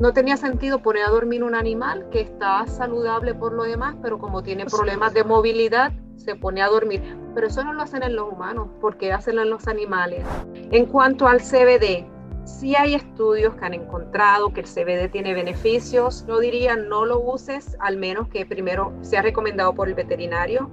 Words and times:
no 0.00 0.12
tenía 0.14 0.36
sentido 0.36 0.82
poner 0.82 1.04
a 1.04 1.10
dormir 1.10 1.44
un 1.44 1.54
animal 1.54 2.08
que 2.10 2.22
está 2.22 2.66
saludable 2.66 3.34
por 3.34 3.52
lo 3.52 3.64
demás, 3.64 3.96
pero 4.02 4.18
como 4.18 4.42
tiene 4.42 4.64
problemas 4.64 5.12
de 5.12 5.24
movilidad, 5.24 5.92
se 6.16 6.34
pone 6.34 6.62
a 6.62 6.68
dormir. 6.68 7.02
Pero 7.34 7.46
eso 7.46 7.62
no 7.64 7.74
lo 7.74 7.82
hacen 7.82 8.02
en 8.02 8.16
los 8.16 8.32
humanos, 8.32 8.68
porque 8.80 9.12
hacen 9.12 9.38
en 9.38 9.50
los 9.50 9.68
animales. 9.68 10.24
En 10.54 10.86
cuanto 10.86 11.28
al 11.28 11.40
CBD, 11.40 12.06
sí 12.44 12.74
hay 12.76 12.94
estudios 12.94 13.54
que 13.56 13.64
han 13.64 13.74
encontrado 13.74 14.52
que 14.52 14.60
el 14.60 14.66
CBD 14.66 15.10
tiene 15.10 15.34
beneficios. 15.34 16.24
No 16.26 16.38
diría 16.38 16.76
no 16.76 17.04
lo 17.04 17.20
uses, 17.20 17.76
al 17.78 17.98
menos 17.98 18.28
que 18.28 18.46
primero 18.46 18.94
sea 19.02 19.20
recomendado 19.20 19.74
por 19.74 19.88
el 19.88 19.94
veterinario. 19.94 20.70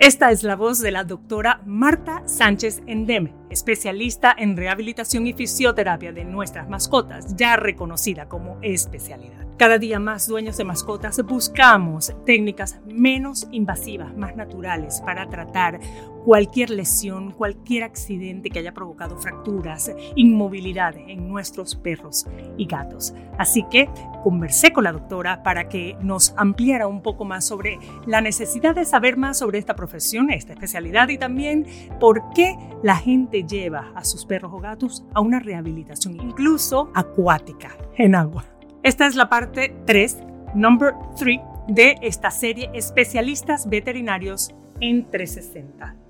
Esta 0.00 0.30
es 0.30 0.42
la 0.44 0.56
voz 0.56 0.80
de 0.80 0.92
la 0.92 1.04
doctora 1.04 1.60
Marta 1.66 2.22
Sánchez 2.26 2.80
Endeme, 2.86 3.34
especialista 3.50 4.34
en 4.34 4.56
rehabilitación 4.56 5.26
y 5.26 5.34
fisioterapia 5.34 6.10
de 6.10 6.24
nuestras 6.24 6.70
mascotas, 6.70 7.36
ya 7.36 7.56
reconocida 7.56 8.26
como 8.26 8.56
especialidad. 8.62 9.46
Cada 9.58 9.76
día 9.76 10.00
más 10.00 10.26
dueños 10.26 10.56
de 10.56 10.64
mascotas 10.64 11.22
buscamos 11.26 12.14
técnicas 12.24 12.80
menos 12.86 13.46
invasivas, 13.52 14.16
más 14.16 14.34
naturales 14.36 15.02
para 15.04 15.28
tratar 15.28 15.78
cualquier 16.24 16.70
lesión, 16.70 17.32
cualquier 17.32 17.84
accidente 17.84 18.50
que 18.50 18.58
haya 18.58 18.74
provocado 18.74 19.16
fracturas, 19.16 19.92
inmovilidad 20.16 20.96
en 20.96 21.28
nuestros 21.28 21.74
perros 21.76 22.26
y 22.56 22.66
gatos. 22.66 23.14
Así 23.38 23.64
que 23.70 23.88
conversé 24.22 24.72
con 24.72 24.84
la 24.84 24.92
doctora 24.92 25.42
para 25.42 25.68
que 25.68 25.96
nos 26.00 26.34
ampliara 26.36 26.86
un 26.86 27.02
poco 27.02 27.24
más 27.24 27.46
sobre 27.46 27.78
la 28.06 28.20
necesidad 28.20 28.74
de 28.74 28.84
saber 28.84 29.16
más 29.16 29.38
sobre 29.38 29.58
esta 29.58 29.74
profesión, 29.74 30.30
esta 30.30 30.52
especialidad 30.52 31.08
y 31.08 31.18
también 31.18 31.66
por 31.98 32.30
qué 32.34 32.56
la 32.82 32.96
gente 32.96 33.44
lleva 33.44 33.92
a 33.94 34.04
sus 34.04 34.26
perros 34.26 34.52
o 34.54 34.58
gatos 34.58 35.04
a 35.14 35.20
una 35.20 35.40
rehabilitación 35.40 36.16
incluso 36.16 36.90
acuática 36.94 37.76
en 37.96 38.14
agua. 38.14 38.44
Esta 38.82 39.06
es 39.06 39.14
la 39.14 39.28
parte 39.28 39.74
3, 39.86 40.18
number 40.54 40.94
3, 41.16 41.40
de 41.68 41.96
esta 42.02 42.30
serie 42.30 42.70
Especialistas 42.74 43.68
Veterinarios 43.68 44.54
en 44.80 45.08
360. 45.10 46.09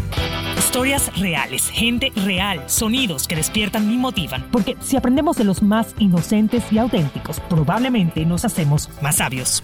Historias 0.71 1.11
reales, 1.19 1.69
gente 1.69 2.13
real, 2.15 2.63
sonidos 2.67 3.27
que 3.27 3.35
despiertan 3.35 3.91
y 3.91 3.97
motivan. 3.97 4.49
Porque 4.53 4.77
si 4.79 4.95
aprendemos 4.95 5.35
de 5.35 5.43
los 5.43 5.61
más 5.61 5.93
inocentes 5.99 6.63
y 6.71 6.77
auténticos, 6.77 7.41
probablemente 7.41 8.25
nos 8.25 8.45
hacemos 8.45 8.89
más 9.01 9.17
sabios 9.17 9.61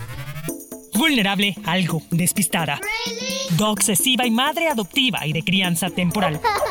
vulnerable, 0.98 1.56
algo 1.66 2.02
despistada. 2.12 2.80
obsesiva 3.62 4.26
y 4.26 4.32
madre 4.32 4.68
adoptiva 4.68 5.26
y 5.26 5.32
de 5.32 5.44
crianza 5.44 5.90
temporal. 5.90 6.42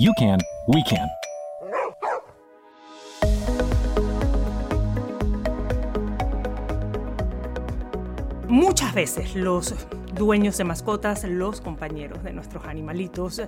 you 0.00 0.14
can, 0.14 0.38
we 0.66 0.82
can. 0.82 1.06
Muchas 8.48 8.94
veces 8.94 9.36
los 9.36 9.74
dueños 10.14 10.56
de 10.56 10.64
mascotas, 10.64 11.24
los 11.24 11.60
compañeros 11.60 12.24
de 12.24 12.32
nuestros 12.32 12.64
animalitos, 12.64 13.42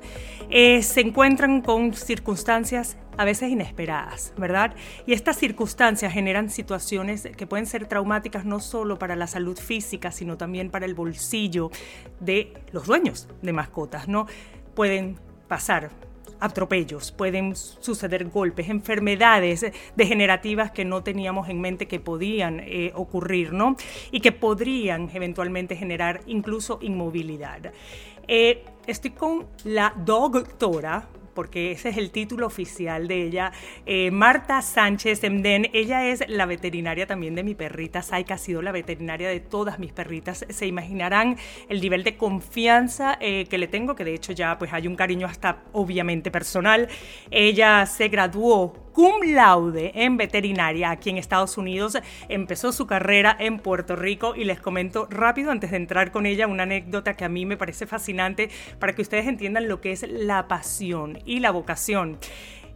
eh, 0.51 0.83
se 0.83 1.01
encuentran 1.01 1.63
con 1.63 1.95
circunstancias 1.95 2.99
a 3.17 3.25
veces 3.25 3.51
inesperadas, 3.51 4.35
¿verdad? 4.37 4.75
Y 5.07 5.15
estas 5.15 5.39
circunstancias 5.39 6.13
generan 6.13 6.51
situaciones 6.51 7.29
que 7.35 7.47
pueden 7.47 7.65
ser 7.65 7.87
traumáticas 7.87 8.45
no 8.45 8.61
solo 8.61 8.99
para 8.99 9.17
la 9.17 9.27
salud 9.27 9.59
física, 9.59 10.13
sino 10.13 10.37
también 10.37 10.71
para 10.71 10.85
el 10.85 10.95
bolsillo 10.95 11.71
de 12.21 12.53
los 12.73 12.87
dueños 12.87 13.27
de 13.41 13.53
mascotas, 13.55 14.07
¿no? 14.07 14.27
Pueden 14.75 15.19
pasar 15.49 15.91
atropellos, 16.43 17.13
pueden 17.13 17.55
suceder 17.57 18.27
golpes, 18.27 18.69
enfermedades 18.69 19.65
degenerativas 19.97 20.71
que 20.71 20.85
no 20.85 21.03
teníamos 21.03 21.49
en 21.49 21.61
mente 21.61 21.87
que 21.87 22.01
podían 22.01 22.61
eh, 22.61 22.93
ocurrir, 22.95 23.53
¿no? 23.53 23.77
Y 24.11 24.21
que 24.21 24.33
podrían 24.33 25.11
eventualmente 25.15 25.77
generar 25.77 26.21
incluso 26.27 26.79
inmovilidad. 26.83 27.73
Eh, 28.29 28.65
estoy 28.87 29.11
con 29.13 29.47
la 29.65 29.95
doctora 29.97 31.09
porque 31.35 31.73
ese 31.73 31.91
es 31.91 31.97
el 31.97 32.11
título 32.11 32.47
oficial 32.47 33.09
de 33.09 33.23
ella. 33.23 33.53
Eh, 33.87 34.11
Marta 34.11 34.63
Sánchez 34.63 35.25
Emden, 35.25 35.69
ella 35.73 36.07
es 36.07 36.25
la 36.29 36.47
veterinaria 36.47 37.07
también 37.07 37.35
de 37.35 37.43
mi 37.43 37.55
perrita 37.55 38.03
Saika, 38.03 38.35
ha 38.35 38.39
sido 38.39 38.63
la 38.63 38.73
veterinaria 38.73 39.29
de 39.29 39.41
todas 39.41 39.79
mis 39.79 39.93
perritas. 39.93 40.45
Se 40.49 40.67
imaginarán 40.67 41.37
el 41.69 41.81
nivel 41.81 42.05
de 42.05 42.17
confianza 42.17 43.19
eh, 43.21 43.47
que 43.49 43.59
le 43.59 43.67
tengo, 43.69 43.95
que 43.95 44.05
de 44.05 44.15
hecho 44.15 44.33
ya 44.33 44.59
pues 44.59 44.73
hay 44.73 44.87
un 44.87 44.97
cariño 44.97 45.27
hasta 45.27 45.63
obviamente 45.73 46.31
personal. 46.31 46.89
Ella 47.31 47.87
se 47.87 48.09
graduó 48.09 48.92
cum 48.93 49.23
laude 49.25 49.93
en 49.95 50.17
veterinaria 50.17 50.91
aquí 50.91 51.11
en 51.11 51.19
Estados 51.19 51.59
Unidos. 51.59 51.99
Empezó 52.29 52.73
su 52.73 52.87
carrera 52.87 53.37
en 53.39 53.59
Puerto 53.59 53.97
Rico 53.97 54.35
y 54.37 54.45
les 54.45 54.61
comento 54.61 55.07
rápido 55.11 55.51
antes 55.51 55.71
de 55.71 55.77
entrar 55.79 56.13
con 56.13 56.27
ella 56.27 56.47
una 56.47 56.65
anécdota 56.65 57.15
que 57.15 57.25
a 57.25 57.29
mí 57.29 57.47
me 57.47 57.57
parece 57.57 57.87
fascinante 57.87 58.51
para 58.79 58.95
que 58.95 59.03
ustedes 59.03 59.27
entiendan 59.27 59.69
lo 59.69 59.81
que 59.81 59.93
es 59.93 60.07
la 60.09 60.49
pasión 60.49 61.19
y 61.25 61.41
la 61.41 61.51
vocación. 61.51 62.19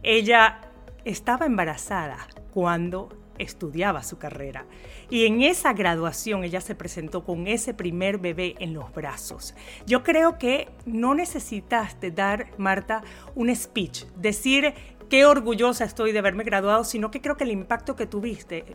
Ella 0.03 0.61
estaba 1.05 1.45
embarazada 1.45 2.27
cuando 2.53 3.09
estudiaba 3.37 4.03
su 4.03 4.17
carrera. 4.17 4.65
Y 5.09 5.25
en 5.25 5.41
esa 5.41 5.73
graduación 5.73 6.43
ella 6.43 6.61
se 6.61 6.75
presentó 6.75 7.23
con 7.23 7.47
ese 7.47 7.73
primer 7.73 8.17
bebé 8.17 8.55
en 8.59 8.73
los 8.73 8.91
brazos. 8.93 9.55
Yo 9.85 10.03
creo 10.03 10.37
que 10.37 10.69
no 10.85 11.15
necesitaste 11.15 12.11
dar, 12.11 12.47
Marta, 12.57 13.03
un 13.35 13.53
speech, 13.55 14.05
decir 14.15 14.73
qué 15.09 15.25
orgullosa 15.25 15.85
estoy 15.85 16.11
de 16.11 16.19
haberme 16.19 16.43
graduado, 16.43 16.83
sino 16.83 17.11
que 17.11 17.21
creo 17.21 17.37
que 17.37 17.43
el 17.43 17.51
impacto 17.51 17.95
que 17.95 18.05
tuviste 18.05 18.65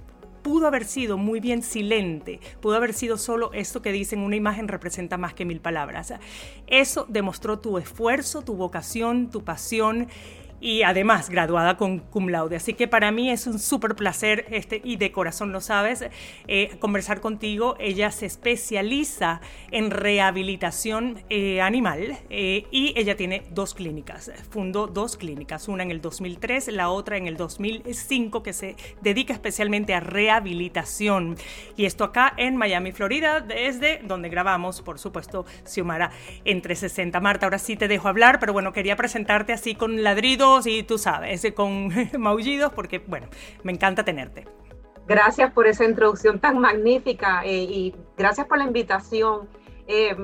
pudo 0.43 0.67
haber 0.67 0.85
sido 0.85 1.17
muy 1.17 1.41
bien 1.41 1.63
silente, 1.63 2.41
pudo 2.61 2.75
haber 2.75 2.93
sido 2.95 3.17
solo 3.17 3.53
esto 3.53 3.81
que 3.81 3.93
dicen, 3.93 4.21
una 4.21 4.37
imagen 4.37 4.69
representa 4.69 5.17
más 5.17 5.35
que 5.35 5.45
mil 5.45 5.61
palabras. 5.61 6.13
Eso 6.67 7.07
demostró 7.09 7.61
tu 7.61 7.79
esfuerzo, 7.79 8.43
tu 8.43 8.55
vocación, 8.55 9.31
tu 9.31 9.45
pasión 9.45 10.09
y 10.63 10.85
además 10.85 11.29
graduada 11.29 11.77
con 11.77 11.99
cum 11.99 12.29
laude. 12.29 12.57
Así 12.57 12.73
que 12.75 12.87
para 12.87 13.11
mí 13.11 13.31
es 13.31 13.49
un 13.49 13.59
súper 13.59 13.97
placer, 13.97 14.47
este, 14.51 14.81
y 14.83 14.97
de 14.97 15.11
corazón 15.11 15.51
lo 15.51 15.61
sabes, 15.61 16.05
eh, 16.47 16.77
conversar 16.79 17.21
contigo. 17.21 17.75
Ella 17.81 18.13
se 18.13 18.27
especializa 18.27 19.41
en 19.73 19.91
rehabilitación 19.91 21.25
eh, 21.29 21.61
animal 21.61 22.17
eh, 22.31 22.67
y 22.71 22.95
ella 22.97 23.17
tiene 23.17 23.43
dos 23.51 23.75
clínicas. 23.75 24.31
Fundó 24.51 24.87
dos 24.87 25.17
clínicas, 25.17 25.67
una 25.67 25.83
en 25.83 25.91
el 25.91 26.01
2003, 26.01 26.69
la 26.69 26.91
otra 26.91 27.17
en 27.17 27.27
el 27.27 27.37
2005, 27.37 28.45
que 28.45 28.53
se 28.53 28.77
dedica 29.01 29.33
especialmente 29.33 29.95
a 29.95 30.01
rehabilitación. 30.01 31.37
Y 31.77 31.87
esto 31.87 32.05
acá 32.05 32.35
en 32.37 32.57
Miami, 32.57 32.93
Florida, 32.93 33.41
desde 33.41 34.01
donde 34.05 34.29
grabamos, 34.29 34.81
por 34.81 35.01
supuesto, 35.01 35.45
Xiomara 35.65 36.13
entre 36.45 36.77
60. 36.77 37.19
Marta, 37.19 37.47
ahora 37.47 37.59
sí 37.59 37.75
te 37.75 37.89
dejo 37.89 38.07
hablar, 38.07 38.39
pero 38.39 38.53
bueno, 38.53 38.73
quería 38.73 38.95
presentarte 38.95 39.53
así 39.53 39.75
con 39.75 40.05
ladrido 40.05 40.52
y 40.65 40.83
tú 40.83 40.99
sabes, 40.99 41.47
con 41.55 41.91
maullidos, 42.19 42.73
porque 42.73 42.99
bueno, 42.99 43.29
me 43.63 43.73
encanta 43.73 44.05
tenerte. 44.05 44.47
Gracias 45.07 45.53
por 45.53 45.67
esa 45.67 45.85
introducción 45.85 46.39
tan 46.39 46.59
magnífica 46.59 47.43
eh, 47.45 47.63
y 47.63 47.95
gracias 48.17 48.47
por 48.47 48.59
la 48.59 48.65
invitación. 48.65 49.49
Eh, 49.87 50.17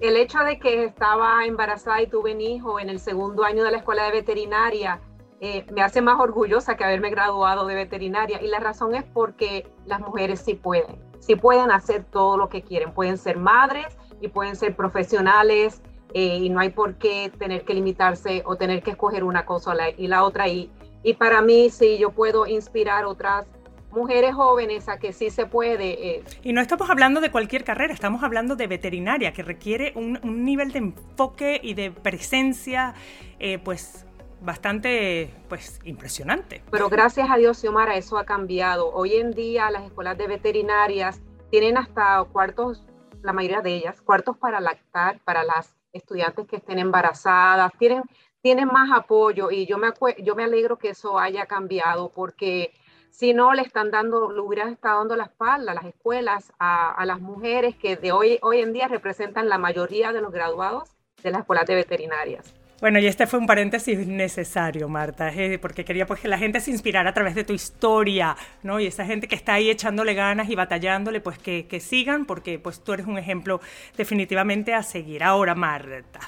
el 0.00 0.16
hecho 0.16 0.40
de 0.40 0.58
que 0.58 0.84
estaba 0.84 1.46
embarazada 1.46 2.02
y 2.02 2.08
tuve 2.08 2.34
un 2.34 2.40
hijo 2.40 2.80
en 2.80 2.88
el 2.88 2.98
segundo 2.98 3.44
año 3.44 3.62
de 3.62 3.70
la 3.70 3.78
escuela 3.78 4.04
de 4.04 4.10
veterinaria 4.10 5.00
eh, 5.40 5.66
me 5.72 5.82
hace 5.82 6.00
más 6.00 6.18
orgullosa 6.18 6.76
que 6.76 6.84
haberme 6.84 7.10
graduado 7.10 7.66
de 7.66 7.74
veterinaria 7.74 8.40
y 8.40 8.46
la 8.46 8.60
razón 8.60 8.94
es 8.94 9.04
porque 9.04 9.66
las 9.84 10.00
mujeres 10.00 10.40
sí 10.40 10.54
pueden, 10.54 10.98
sí 11.20 11.36
pueden 11.36 11.70
hacer 11.70 12.04
todo 12.04 12.36
lo 12.36 12.48
que 12.48 12.62
quieren, 12.62 12.92
pueden 12.92 13.18
ser 13.18 13.36
madres 13.36 13.86
y 14.20 14.28
pueden 14.28 14.56
ser 14.56 14.74
profesionales 14.74 15.82
eh, 16.14 16.38
y 16.38 16.48
no 16.48 16.60
hay 16.60 16.70
por 16.70 16.94
qué 16.94 17.30
tener 17.38 17.64
que 17.64 17.74
limitarse 17.74 18.42
o 18.46 18.56
tener 18.56 18.82
que 18.82 18.92
escoger 18.92 19.24
una 19.24 19.44
cosa 19.44 19.74
y 19.96 20.06
la 20.06 20.22
otra. 20.22 20.48
Y, 20.48 20.70
y 21.02 21.14
para 21.14 21.42
mí, 21.42 21.70
sí, 21.70 21.98
yo 21.98 22.10
puedo 22.10 22.46
inspirar 22.46 23.04
otras 23.04 23.46
mujeres 23.90 24.34
jóvenes 24.34 24.88
a 24.88 24.98
que 24.98 25.12
sí 25.12 25.30
se 25.30 25.46
puede. 25.46 26.16
Eh. 26.16 26.24
Y 26.42 26.52
no 26.52 26.60
estamos 26.60 26.88
hablando 26.88 27.20
de 27.20 27.30
cualquier 27.30 27.64
carrera, 27.64 27.92
estamos 27.92 28.22
hablando 28.22 28.56
de 28.56 28.66
veterinaria, 28.66 29.32
que 29.32 29.42
requiere 29.42 29.92
un, 29.96 30.20
nivel 30.44 30.72
de 30.72 30.78
enfoque 30.78 31.60
y 31.62 31.74
de 31.74 31.90
presencia, 31.90 32.94
eh, 33.38 33.58
pues 33.58 34.06
bastante 34.40 35.34
pues 35.48 35.80
impresionante. 35.84 36.62
Pero 36.70 36.88
gracias 36.88 37.28
a 37.30 37.36
Dios, 37.36 37.58
Xiomara, 37.58 37.96
eso 37.96 38.18
ha 38.18 38.24
cambiado. 38.24 38.92
Hoy 38.92 39.14
en 39.14 39.32
día 39.32 39.70
las 39.70 39.84
escuelas 39.84 40.16
de 40.16 40.28
veterinarias 40.28 41.20
tienen 41.50 41.76
hasta 41.76 42.22
cuartos, 42.32 42.84
la 43.22 43.32
mayoría 43.32 43.62
de 43.62 43.74
ellas, 43.74 44.00
cuartos 44.02 44.36
para 44.36 44.60
lactar 44.60 45.18
para 45.24 45.44
las 45.44 45.74
estudiantes 45.94 46.46
que 46.46 46.56
estén 46.56 46.78
embarazadas, 46.78 47.72
tienen, 47.78 48.02
tienen 48.42 48.68
más 48.68 48.90
apoyo 48.92 49.50
y 49.50 49.66
yo 49.66 49.78
me, 49.78 49.88
yo 50.22 50.34
me 50.34 50.44
alegro 50.44 50.76
que 50.76 50.90
eso 50.90 51.18
haya 51.18 51.46
cambiado 51.46 52.10
porque 52.10 52.72
si 53.10 53.32
no 53.32 53.54
le 53.54 53.62
están 53.62 53.90
dando, 53.90 54.32
le 54.32 54.40
hubieran 54.40 54.70
estado 54.70 54.98
dando 54.98 55.16
la 55.16 55.24
espalda 55.24 55.72
a 55.72 55.74
las 55.76 55.84
escuelas, 55.84 56.52
a, 56.58 56.92
a, 56.92 57.06
las 57.06 57.20
mujeres 57.20 57.76
que 57.76 57.96
de 57.96 58.10
hoy, 58.10 58.38
hoy 58.42 58.60
en 58.60 58.72
día 58.72 58.88
representan 58.88 59.48
la 59.48 59.56
mayoría 59.56 60.12
de 60.12 60.20
los 60.20 60.32
graduados 60.32 60.90
de 61.22 61.30
las 61.30 61.40
escuelas 61.42 61.66
de 61.66 61.76
veterinarias. 61.76 62.63
Bueno, 62.80 62.98
y 62.98 63.06
este 63.06 63.26
fue 63.26 63.38
un 63.38 63.46
paréntesis 63.46 64.06
necesario, 64.06 64.88
Marta, 64.88 65.32
eh, 65.32 65.58
porque 65.58 65.84
quería 65.84 66.06
pues, 66.06 66.20
que 66.20 66.28
la 66.28 66.38
gente 66.38 66.60
se 66.60 66.72
inspirara 66.72 67.10
a 67.10 67.14
través 67.14 67.34
de 67.34 67.44
tu 67.44 67.52
historia, 67.52 68.36
¿no? 68.62 68.80
Y 68.80 68.86
esa 68.86 69.06
gente 69.06 69.28
que 69.28 69.36
está 69.36 69.54
ahí 69.54 69.70
echándole 69.70 70.12
ganas 70.14 70.50
y 70.50 70.56
batallándole, 70.56 71.20
pues 71.20 71.38
que, 71.38 71.66
que 71.66 71.78
sigan, 71.78 72.26
porque 72.26 72.58
pues 72.58 72.80
tú 72.80 72.92
eres 72.92 73.06
un 73.06 73.16
ejemplo 73.16 73.60
definitivamente 73.96 74.74
a 74.74 74.82
seguir. 74.82 75.22
Ahora, 75.22 75.54
Marta, 75.54 76.18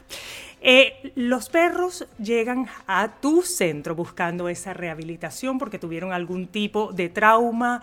eh, 0.60 1.12
los 1.16 1.48
perros 1.48 2.06
llegan 2.18 2.66
a 2.86 3.20
tu 3.20 3.42
centro 3.42 3.94
buscando 3.94 4.48
esa 4.48 4.72
rehabilitación 4.72 5.58
porque 5.58 5.78
tuvieron 5.78 6.12
algún 6.12 6.46
tipo 6.46 6.92
de 6.92 7.08
trauma. 7.08 7.82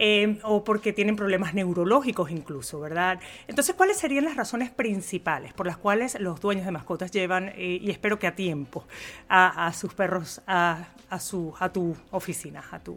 Eh, 0.00 0.38
o 0.44 0.62
porque 0.62 0.92
tienen 0.92 1.16
problemas 1.16 1.54
neurológicos 1.54 2.30
incluso, 2.30 2.78
¿verdad? 2.78 3.18
Entonces, 3.48 3.74
¿cuáles 3.74 3.96
serían 3.96 4.26
las 4.26 4.36
razones 4.36 4.70
principales 4.70 5.52
por 5.52 5.66
las 5.66 5.76
cuales 5.76 6.16
los 6.20 6.40
dueños 6.40 6.64
de 6.66 6.70
mascotas 6.70 7.10
llevan, 7.10 7.48
eh, 7.48 7.78
y 7.80 7.90
espero 7.90 8.16
que 8.16 8.28
a 8.28 8.36
tiempo, 8.36 8.84
a, 9.28 9.72
sus 9.72 9.94
perros 9.94 10.40
a, 10.46 10.86
su, 11.18 11.52
a 11.58 11.72
tu 11.72 11.96
oficina, 12.12 12.62
a 12.70 12.78
tu... 12.78 12.96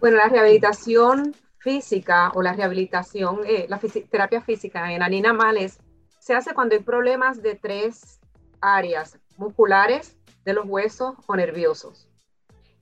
Bueno, 0.00 0.16
la 0.16 0.28
rehabilitación 0.28 1.36
física 1.58 2.32
o 2.34 2.42
la 2.42 2.52
rehabilitación, 2.54 3.42
la 3.68 3.78
terapia 4.10 4.40
física 4.40 4.92
en 4.92 5.04
animales 5.04 5.78
se 6.18 6.34
hace 6.34 6.52
cuando 6.52 6.74
hay 6.74 6.82
problemas 6.82 7.42
de 7.42 7.54
tres 7.54 8.18
áreas 8.60 9.20
musculares 9.36 10.16
de 10.44 10.54
los 10.54 10.66
huesos 10.66 11.14
o 11.28 11.36
nerviosos. 11.36 12.09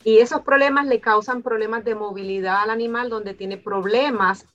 Y 0.04 0.18
esos 0.18 0.42
problemas 0.42 0.86
le 0.86 1.00
causan 1.00 1.42
problemas 1.42 1.84
de 1.84 1.94
movilidad 1.94 2.62
al 2.62 2.70
animal, 2.70 3.10
donde 3.10 3.34
tiene 3.34 3.56
problemas 3.56 4.46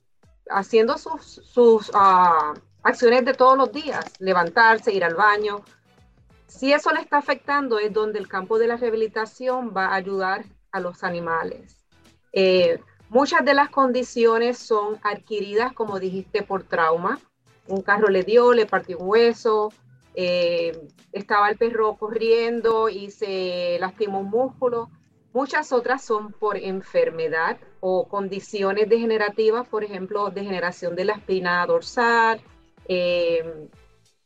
haciendo 0.50 0.98
sus, 0.98 1.24
sus 1.24 1.92
ah, 1.94 2.54
acciones 2.84 3.26
de 3.26 3.34
todos 3.34 3.58
los 3.58 3.72
días, 3.72 4.06
levantarse, 4.20 4.94
ir 4.94 5.04
al 5.04 5.16
baño. 5.16 5.62
Si 6.48 6.72
eso 6.72 6.92
le 6.92 7.02
está 7.02 7.18
afectando, 7.18 7.80
es 7.80 7.92
donde 7.92 8.20
el 8.20 8.28
campo 8.28 8.60
de 8.60 8.68
la 8.68 8.78
rehabilitación 8.78 9.74
va 9.76 9.88
a 9.88 9.96
ayudar 9.96 10.46
a 10.72 10.80
los 10.80 11.04
animales. 11.04 11.78
Eh, 12.34 12.80
muchas 13.10 13.44
de 13.46 13.54
las 13.54 13.70
condiciones 13.70 14.58
son 14.58 15.00
adquiridas, 15.04 15.74
como 15.74 16.00
dijiste, 16.00 16.44
por 16.44 16.64
trauma. 16.64 17.20
Un 17.68 17.82
carro 17.82 18.10
le 18.10 18.24
dio, 18.24 18.54
le 18.54 18.66
partió 18.66 18.98
un 18.98 19.08
hueso, 19.08 19.72
eh, 20.16 20.90
estaba 21.12 21.50
el 21.50 21.58
perro 21.58 21.96
corriendo 21.96 22.90
y 22.90 23.10
se 23.12 23.78
lastimó 23.80 24.20
un 24.20 24.30
músculo. 24.30 24.90
Muchas 25.34 25.72
otras 25.72 26.04
son 26.04 26.32
por 26.32 26.58
enfermedad 26.58 27.58
o 27.80 28.08
condiciones 28.08 28.88
degenerativas, 28.88 29.68
por 29.68 29.84
ejemplo, 29.84 30.30
degeneración 30.30 30.96
de 30.96 31.06
la 31.06 31.14
espina 31.14 31.66
dorsal, 31.66 32.40
eh, 32.88 33.68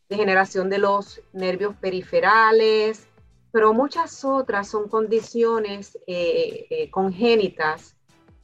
degeneración 0.10 0.70
de 0.70 0.80
los 0.80 1.22
nervios 1.32 1.76
periferales, 1.78 3.08
pero 3.54 3.74
muchas 3.74 4.26
otras 4.26 4.68
son 4.68 4.90
condiciones 4.90 5.98
eh, 6.08 6.90
congénitas, 6.92 7.96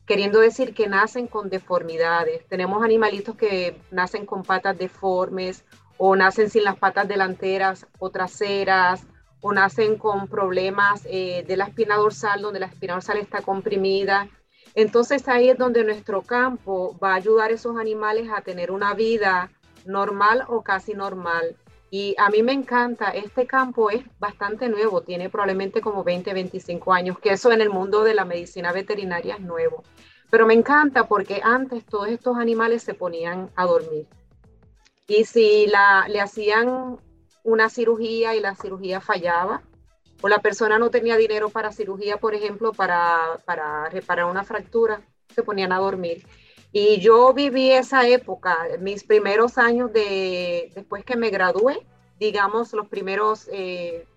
queriendo 0.05 0.39
decir 0.39 0.73
que 0.73 0.87
nacen 0.87 1.27
con 1.27 1.49
deformidades. 1.49 2.47
Tenemos 2.47 2.81
animalitos 2.81 3.35
que 3.35 3.77
nacen 3.91 4.25
con 4.25 4.43
patas 4.43 4.77
deformes 4.77 5.65
o 5.97 6.15
nacen 6.15 6.49
sin 6.49 6.63
las 6.63 6.77
patas 6.77 7.09
delanteras 7.09 7.87
o 7.99 8.09
traseras, 8.09 9.05
o 9.43 9.51
nacen 9.51 9.97
con 9.97 10.27
problemas 10.29 11.05
eh, 11.05 11.43
de 11.45 11.57
la 11.57 11.65
espina 11.65 11.97
dorsal, 11.97 12.41
donde 12.41 12.61
la 12.61 12.67
espina 12.67 12.93
dorsal 12.93 13.17
está 13.17 13.41
comprimida. 13.41 14.29
Entonces 14.73 15.27
ahí 15.27 15.49
es 15.49 15.57
donde 15.57 15.83
nuestro 15.83 16.21
campo 16.21 16.97
va 16.97 17.11
a 17.11 17.15
ayudar 17.15 17.51
a 17.51 17.53
esos 17.53 17.77
animales 17.77 18.29
a 18.33 18.41
tener 18.41 18.71
una 18.71 18.93
vida 18.93 19.51
normal 19.85 20.45
o 20.47 20.63
casi 20.63 20.93
normal. 20.93 21.57
Y 21.91 22.15
a 22.17 22.29
mí 22.29 22.41
me 22.41 22.53
encanta, 22.53 23.09
este 23.09 23.45
campo 23.45 23.91
es 23.91 24.05
bastante 24.17 24.69
nuevo, 24.69 25.01
tiene 25.01 25.29
probablemente 25.29 25.81
como 25.81 26.05
20, 26.05 26.33
25 26.33 26.93
años, 26.93 27.19
que 27.19 27.33
eso 27.33 27.51
en 27.51 27.59
el 27.59 27.69
mundo 27.69 28.03
de 28.05 28.13
la 28.13 28.23
medicina 28.23 28.71
veterinaria 28.71 29.35
es 29.35 29.41
nuevo. 29.41 29.83
Pero 30.31 30.47
me 30.47 30.53
encanta 30.53 31.05
porque 31.09 31.41
antes 31.43 31.85
todos 31.85 32.07
estos 32.07 32.37
animales 32.37 32.81
se 32.81 32.93
ponían 32.93 33.51
a 33.57 33.65
dormir. 33.65 34.07
Y 35.05 35.25
si 35.25 35.67
la, 35.67 36.07
le 36.07 36.21
hacían 36.21 36.97
una 37.43 37.69
cirugía 37.69 38.35
y 38.35 38.39
la 38.39 38.55
cirugía 38.55 39.01
fallaba, 39.01 39.61
o 40.21 40.29
la 40.29 40.39
persona 40.39 40.79
no 40.79 40.89
tenía 40.89 41.17
dinero 41.17 41.49
para 41.49 41.71
cirugía, 41.71 42.17
por 42.17 42.33
ejemplo, 42.33 42.71
para, 42.71 43.39
para 43.45 43.89
reparar 43.89 44.25
una 44.25 44.43
fractura, 44.43 45.01
se 45.33 45.43
ponían 45.43 45.71
a 45.71 45.79
dormir. 45.79 46.25
Y 46.71 46.99
yo 47.01 47.33
viví 47.33 47.71
esa 47.71 48.07
época, 48.07 48.57
mis 48.79 49.03
primeros 49.03 49.57
años 49.57 49.91
de, 49.93 50.71
después 50.73 51.03
que 51.03 51.15
me 51.15 51.29
gradué, 51.29 51.85
digamos, 52.19 52.73
los 52.73 52.87
primeros 52.87 53.45
10 53.45 53.51
eh, 53.51 54.07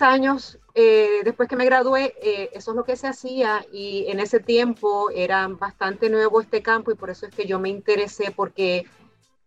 años 0.00 0.58
eh, 0.78 1.22
después 1.24 1.48
que 1.48 1.56
me 1.56 1.64
gradué, 1.64 2.14
eh, 2.20 2.50
eso 2.52 2.72
es 2.72 2.76
lo 2.76 2.84
que 2.84 2.96
se 2.96 3.06
hacía 3.06 3.64
y 3.72 4.04
en 4.08 4.20
ese 4.20 4.40
tiempo 4.40 5.08
era 5.10 5.48
bastante 5.48 6.10
nuevo 6.10 6.42
este 6.42 6.60
campo 6.60 6.90
y 6.90 6.94
por 6.96 7.08
eso 7.08 7.24
es 7.24 7.34
que 7.34 7.46
yo 7.46 7.58
me 7.58 7.70
interesé 7.70 8.30
porque 8.30 8.84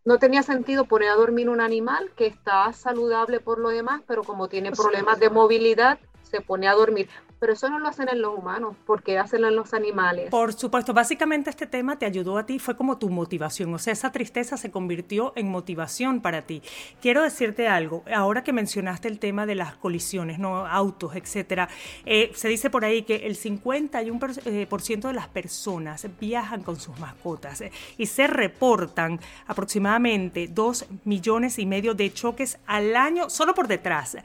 no 0.09 0.17
tenía 0.17 0.41
sentido 0.41 0.85
poner 0.85 1.09
a 1.09 1.13
dormir 1.13 1.49
un 1.49 1.61
animal 1.61 2.09
que 2.15 2.25
está 2.25 2.73
saludable 2.73 3.39
por 3.39 3.59
lo 3.59 3.69
demás, 3.69 4.01
pero 4.07 4.23
como 4.23 4.49
tiene 4.49 4.71
problemas 4.71 5.19
de 5.19 5.29
movilidad, 5.29 5.99
se 6.23 6.41
pone 6.41 6.67
a 6.67 6.73
dormir 6.73 7.07
pero 7.39 7.53
eso 7.53 7.69
no 7.69 7.79
lo 7.79 7.87
hacen 7.87 8.09
en 8.09 8.21
los 8.21 8.37
humanos, 8.37 8.75
porque 8.85 9.17
hacen 9.17 9.45
en 9.45 9.55
los 9.55 9.73
animales. 9.73 10.29
Por 10.29 10.53
supuesto, 10.53 10.93
básicamente 10.93 11.49
este 11.49 11.67
tema 11.67 11.97
te 11.97 12.05
ayudó 12.05 12.37
a 12.37 12.45
ti, 12.45 12.59
fue 12.59 12.75
como 12.75 12.97
tu 12.97 13.09
motivación, 13.09 13.73
o 13.73 13.79
sea, 13.79 13.93
esa 13.93 14.11
tristeza 14.11 14.57
se 14.57 14.71
convirtió 14.71 15.33
en 15.35 15.49
motivación 15.49 16.21
para 16.21 16.41
ti. 16.43 16.61
Quiero 17.01 17.23
decirte 17.23 17.67
algo, 17.67 18.03
ahora 18.13 18.43
que 18.43 18.53
mencionaste 18.53 19.07
el 19.07 19.19
tema 19.19 19.45
de 19.45 19.55
las 19.55 19.75
colisiones, 19.75 20.39
no 20.39 20.65
autos, 20.67 21.15
etcétera, 21.15 21.69
eh, 22.05 22.31
se 22.35 22.49
dice 22.49 22.69
por 22.69 22.83
ahí 22.83 23.03
que 23.03 23.27
el 23.27 23.37
51% 23.37 24.45
eh, 24.45 25.07
de 25.07 25.13
las 25.13 25.27
personas 25.27 26.07
viajan 26.19 26.63
con 26.63 26.79
sus 26.79 26.99
mascotas 26.99 27.61
eh, 27.61 27.71
y 27.97 28.05
se 28.05 28.27
reportan 28.27 29.19
aproximadamente 29.47 30.47
2 30.47 30.85
millones 31.05 31.59
y 31.59 31.65
medio 31.65 31.93
de 31.93 32.11
choques 32.13 32.59
al 32.65 32.95
año 32.95 33.29
solo 33.29 33.53
por 33.53 33.67
detrás. 33.67 34.17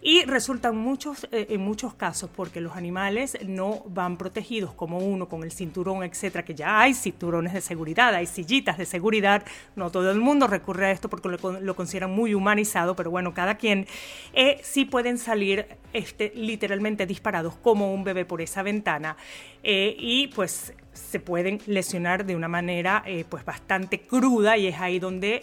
Y 0.00 0.24
resultan 0.24 0.76
muchos, 0.76 1.26
eh, 1.32 1.46
en 1.50 1.60
muchos 1.60 1.94
casos, 1.94 2.30
porque 2.34 2.60
los 2.60 2.76
animales 2.76 3.36
no 3.46 3.82
van 3.88 4.16
protegidos 4.16 4.72
como 4.72 4.98
uno 4.98 5.28
con 5.28 5.42
el 5.42 5.52
cinturón, 5.52 6.02
etcétera, 6.04 6.44
que 6.44 6.54
ya 6.54 6.80
hay 6.80 6.94
cinturones 6.94 7.52
de 7.52 7.60
seguridad, 7.60 8.14
hay 8.14 8.26
sillitas 8.26 8.78
de 8.78 8.86
seguridad. 8.86 9.44
No 9.74 9.90
todo 9.90 10.10
el 10.10 10.20
mundo 10.20 10.46
recurre 10.46 10.86
a 10.86 10.90
esto 10.90 11.08
porque 11.08 11.28
lo, 11.28 11.76
consideran 11.76 12.10
muy 12.10 12.34
humanizado, 12.34 12.94
pero 12.94 13.10
bueno, 13.10 13.34
cada 13.34 13.56
quien 13.56 13.86
eh, 14.32 14.60
sí 14.62 14.84
pueden 14.84 15.18
salir 15.18 15.66
este, 15.92 16.32
literalmente 16.34 17.06
disparados 17.06 17.54
como 17.56 17.92
un 17.92 18.04
bebé 18.04 18.24
por 18.24 18.40
esa 18.40 18.62
ventana 18.62 19.16
eh, 19.62 19.96
y 19.98 20.28
pues 20.28 20.72
se 20.92 21.20
pueden 21.20 21.60
lesionar 21.66 22.24
de 22.24 22.36
una 22.36 22.48
manera 22.48 23.04
pues 23.28 23.44
bastante 23.44 24.00
cruda 24.00 24.56
y 24.56 24.68
es 24.68 24.80
ahí 24.80 24.98
donde 24.98 25.42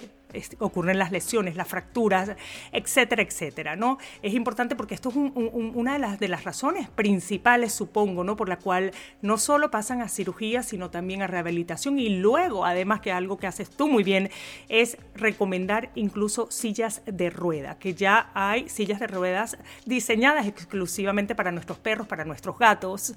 ocurren 0.60 1.00
las 1.00 1.12
lesiones, 1.12 1.56
las 1.56 1.68
fracturas, 1.68 2.32
etcétera, 2.72 3.22
etcétera, 3.22 3.76
¿no? 3.76 3.98
Es 4.22 4.34
importante 4.34 4.76
porque 4.76 4.96
esto 4.96 5.10
es 5.10 5.16
una 5.16 5.94
de 5.94 6.00
las, 6.00 6.20
de 6.20 6.28
las 6.28 6.44
razones 6.44 6.90
principales, 6.90 7.74
supongo, 7.74 8.24
¿no? 8.24 8.36
Por 8.36 8.50
la 8.50 8.58
cual 8.58 8.92
no 9.22 9.38
solo 9.38 9.72
pasan 9.72 10.02
a 10.02 10.10
cirugía, 10.10 10.64
sino 10.64 10.90
también 10.90 11.22
a 11.22 11.28
rehabilitación 11.28 12.00
y 12.00 12.10
luego, 12.10 12.66
además 12.66 13.02
que 13.02 13.12
algo 13.12 13.38
que 13.38 13.48
haces 13.48 13.70
tú 13.70 13.88
muy 13.88 14.04
bien, 14.04 14.30
es 14.70 14.98
recomendar 15.16 15.92
incluso 15.96 16.50
sillas 16.52 17.02
de 17.06 17.30
rueda, 17.30 17.78
que 17.78 17.94
ya 17.94 18.32
hay 18.34 18.70
sillas 18.70 19.00
de 19.00 19.08
ruedas 19.08 19.58
diseñadas 19.86 20.48
exclusivamente 20.48 21.36
para 21.36 21.52
nuestros 21.52 21.78
perros, 21.78 22.08
para 22.08 22.26
nuestros 22.26 22.58
gatos. 22.58 23.16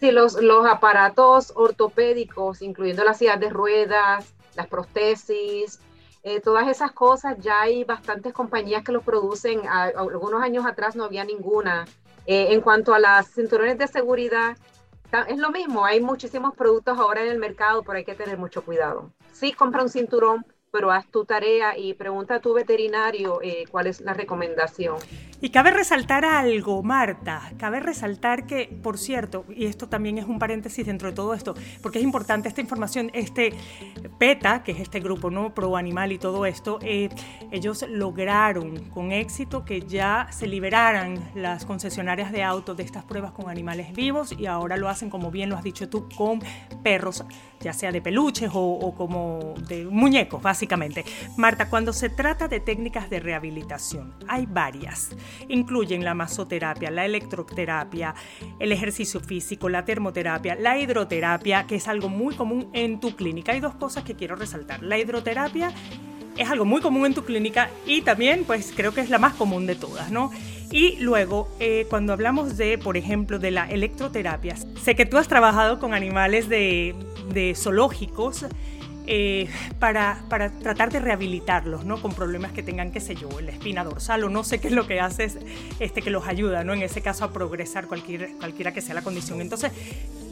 Sí, 0.00 0.10
los, 0.10 0.34
los 0.42 0.66
aparatos 0.66 1.52
ortopédicos, 1.56 2.60
incluyendo 2.60 3.02
las 3.02 3.18
sillas 3.18 3.40
de 3.40 3.48
ruedas, 3.48 4.34
las 4.54 4.66
prótesis, 4.66 5.80
Eh, 6.28 6.40
todas 6.40 6.66
esas 6.66 6.90
cosas, 6.90 7.38
ya 7.38 7.60
hay 7.60 7.84
bastantes 7.84 8.32
compañías 8.32 8.82
que 8.82 8.90
los 8.90 9.04
producen. 9.04 9.60
algunos 9.68 10.42
años 10.42 10.66
atrás 10.66 10.96
no 10.96 11.04
había 11.04 11.24
ninguna. 11.24 11.84
Eh, 12.26 12.48
en 12.50 12.60
cuanto 12.62 12.92
a 12.92 12.98
las 12.98 13.32
cinturones 13.32 13.78
de 13.78 13.86
seguridad, 13.86 14.56
es 15.28 15.38
lo 15.38 15.50
mismo. 15.50 15.84
Hay 15.84 16.00
muchísimos 16.00 16.52
productos 16.56 16.98
ahora 16.98 17.22
en 17.22 17.28
el 17.28 17.38
mercado, 17.38 17.84
pero 17.84 17.98
hay 17.98 18.04
que 18.04 18.16
tener 18.16 18.38
mucho 18.38 18.64
cuidado. 18.64 19.12
Sí, 19.30 19.52
compra 19.52 19.84
un 19.84 19.88
cinturón, 19.88 20.44
pero 20.76 20.92
haz 20.92 21.06
tu 21.06 21.24
tarea 21.24 21.78
y 21.78 21.94
pregunta 21.94 22.34
a 22.34 22.40
tu 22.40 22.52
veterinario 22.52 23.40
eh, 23.42 23.64
cuál 23.70 23.86
es 23.86 24.02
la 24.02 24.12
recomendación. 24.12 24.96
Y 25.40 25.48
cabe 25.48 25.70
resaltar 25.70 26.26
algo, 26.26 26.82
Marta, 26.82 27.50
cabe 27.58 27.80
resaltar 27.80 28.46
que, 28.46 28.68
por 28.82 28.98
cierto, 28.98 29.46
y 29.48 29.66
esto 29.66 29.88
también 29.88 30.18
es 30.18 30.26
un 30.26 30.38
paréntesis 30.38 30.84
dentro 30.84 31.08
de 31.08 31.14
todo 31.14 31.32
esto, 31.32 31.54
porque 31.80 31.98
es 31.98 32.04
importante 32.04 32.48
esta 32.48 32.60
información, 32.60 33.10
este 33.14 33.54
PETA, 34.18 34.62
que 34.62 34.72
es 34.72 34.80
este 34.80 35.00
grupo 35.00 35.30
no 35.30 35.54
pro 35.54 35.76
animal 35.76 36.12
y 36.12 36.18
todo 36.18 36.44
esto, 36.44 36.78
eh, 36.82 37.08
ellos 37.50 37.84
lograron 37.88 38.90
con 38.90 39.12
éxito 39.12 39.64
que 39.64 39.80
ya 39.80 40.28
se 40.30 40.46
liberaran 40.46 41.30
las 41.34 41.64
concesionarias 41.64 42.32
de 42.32 42.42
autos 42.42 42.76
de 42.76 42.82
estas 42.82 43.04
pruebas 43.04 43.32
con 43.32 43.48
animales 43.48 43.94
vivos 43.94 44.34
y 44.38 44.44
ahora 44.44 44.76
lo 44.76 44.90
hacen, 44.90 45.08
como 45.08 45.30
bien 45.30 45.48
lo 45.48 45.56
has 45.56 45.64
dicho 45.64 45.88
tú, 45.88 46.06
con 46.16 46.40
perros, 46.82 47.24
ya 47.60 47.72
sea 47.72 47.92
de 47.92 48.02
peluches 48.02 48.50
o, 48.54 48.60
o 48.60 48.94
como 48.94 49.54
de 49.68 49.86
muñecos, 49.86 50.42
básicamente. 50.42 50.65
Marta, 51.36 51.68
cuando 51.68 51.92
se 51.92 52.08
trata 52.08 52.48
de 52.48 52.60
técnicas 52.60 53.08
de 53.10 53.20
rehabilitación, 53.20 54.14
hay 54.28 54.46
varias. 54.46 55.10
Incluyen 55.48 56.04
la 56.04 56.14
masoterapia, 56.14 56.90
la 56.90 57.04
electroterapia, 57.04 58.14
el 58.58 58.72
ejercicio 58.72 59.20
físico, 59.20 59.68
la 59.68 59.84
termoterapia, 59.84 60.56
la 60.56 60.78
hidroterapia, 60.78 61.66
que 61.66 61.76
es 61.76 61.88
algo 61.88 62.08
muy 62.08 62.34
común 62.34 62.68
en 62.72 63.00
tu 63.00 63.14
clínica. 63.14 63.52
Hay 63.52 63.60
dos 63.60 63.74
cosas 63.74 64.04
que 64.04 64.14
quiero 64.14 64.36
resaltar. 64.36 64.82
La 64.82 64.98
hidroterapia 64.98 65.72
es 66.36 66.50
algo 66.50 66.64
muy 66.64 66.80
común 66.80 67.06
en 67.06 67.14
tu 67.14 67.24
clínica 67.24 67.70
y 67.86 68.02
también 68.02 68.44
pues 68.44 68.72
creo 68.74 68.92
que 68.92 69.00
es 69.00 69.10
la 69.10 69.18
más 69.18 69.34
común 69.34 69.66
de 69.66 69.74
todas, 69.74 70.10
¿no? 70.10 70.30
Y 70.70 70.96
luego, 70.96 71.48
eh, 71.60 71.86
cuando 71.88 72.12
hablamos 72.12 72.56
de, 72.56 72.76
por 72.76 72.96
ejemplo, 72.96 73.38
de 73.38 73.52
la 73.52 73.70
electroterapia, 73.70 74.56
sé 74.82 74.96
que 74.96 75.06
tú 75.06 75.16
has 75.16 75.28
trabajado 75.28 75.78
con 75.78 75.94
animales 75.94 76.48
de, 76.48 76.94
de 77.32 77.54
zoológicos 77.54 78.46
eh, 79.06 79.48
para, 79.78 80.22
para, 80.28 80.50
tratar 80.50 80.90
de 80.90 81.00
rehabilitarlos, 81.00 81.84
¿no? 81.84 82.00
Con 82.00 82.12
problemas 82.12 82.52
que 82.52 82.62
tengan, 82.62 82.90
qué 82.90 83.00
sé 83.00 83.14
yo, 83.14 83.28
la 83.40 83.52
espina 83.52 83.84
dorsal 83.84 84.24
o 84.24 84.28
no 84.28 84.44
sé 84.44 84.58
qué 84.58 84.68
es 84.68 84.74
lo 84.74 84.86
que 84.86 85.00
hace, 85.00 85.30
este, 85.80 86.02
que 86.02 86.10
los 86.10 86.26
ayuda, 86.26 86.64
¿no? 86.64 86.74
En 86.74 86.82
ese 86.82 87.00
caso 87.02 87.24
a 87.24 87.32
progresar 87.32 87.86
cualquier, 87.86 88.32
cualquiera 88.38 88.72
que 88.72 88.80
sea 88.80 88.94
la 88.94 89.02
condición. 89.02 89.40
Entonces, 89.40 89.72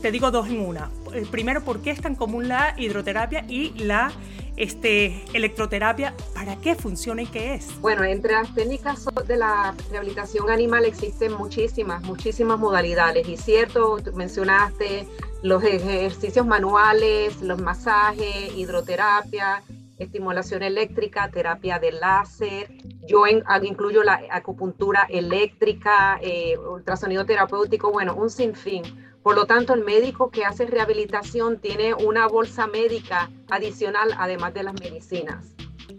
te 0.05 0.13
digo 0.13 0.31
dos 0.31 0.49
en 0.49 0.61
una. 0.61 0.91
Primero, 1.31 1.63
¿por 1.63 1.81
qué 1.81 1.91
es 1.91 1.99
tan 1.99 2.15
común 2.15 2.47
la 2.47 2.75
hidroterapia 2.77 3.47
y 3.49 3.71
la 3.85 4.13
este, 4.59 5.25
electroterapia, 5.33 6.15
¿para 6.35 6.57
qué 6.57 6.75
funciona 6.75 7.23
y 7.23 7.27
qué 7.27 7.55
es? 7.55 7.81
Bueno, 7.81 8.05
entre 8.05 8.35
las 8.35 8.55
técnicas 8.55 9.07
de 9.27 9.39
la 9.39 9.75
rehabilitación 9.91 10.51
animal 10.51 10.85
existen 10.85 11.33
muchísimas, 11.33 12.03
muchísimas 12.03 12.59
modalidades. 12.59 13.27
Y 13.27 13.39
cierto, 13.39 13.97
mencionaste 14.13 15.09
los 15.43 15.65
ejercicios 15.65 16.47
manuales, 16.47 17.41
los 17.41 17.63
masajes, 17.63 18.55
hidroterapia, 18.55 19.63
estimulación 19.97 20.63
eléctrica, 20.65 21.31
terapia 21.31 21.79
de 21.79 21.93
láser. 21.93 22.71
Yo 23.09 23.25
incluyo 23.27 24.03
la 24.03 24.21
acupuntura 24.31 25.07
eléctrica, 25.09 26.19
eh, 26.21 26.59
ultrasonido 26.59 27.25
terapéutico, 27.25 27.91
bueno, 27.91 28.15
un 28.15 28.29
sinfín 28.29 28.83
por 29.25 29.37
lo 29.37 29.47
tanto, 29.47 29.73
el 29.73 29.83
médico 29.83 30.31
que 30.31 30.45
hace 30.45 30.67
rehabilitación 30.67 31.59
tiene 31.59 31.95
una 31.95 32.29
bolsa 32.29 32.67
médica 32.67 33.31
adicional, 33.49 34.11
además 34.19 34.53
de 34.53 34.63
las 34.65 34.75
medicinas. 34.75 35.47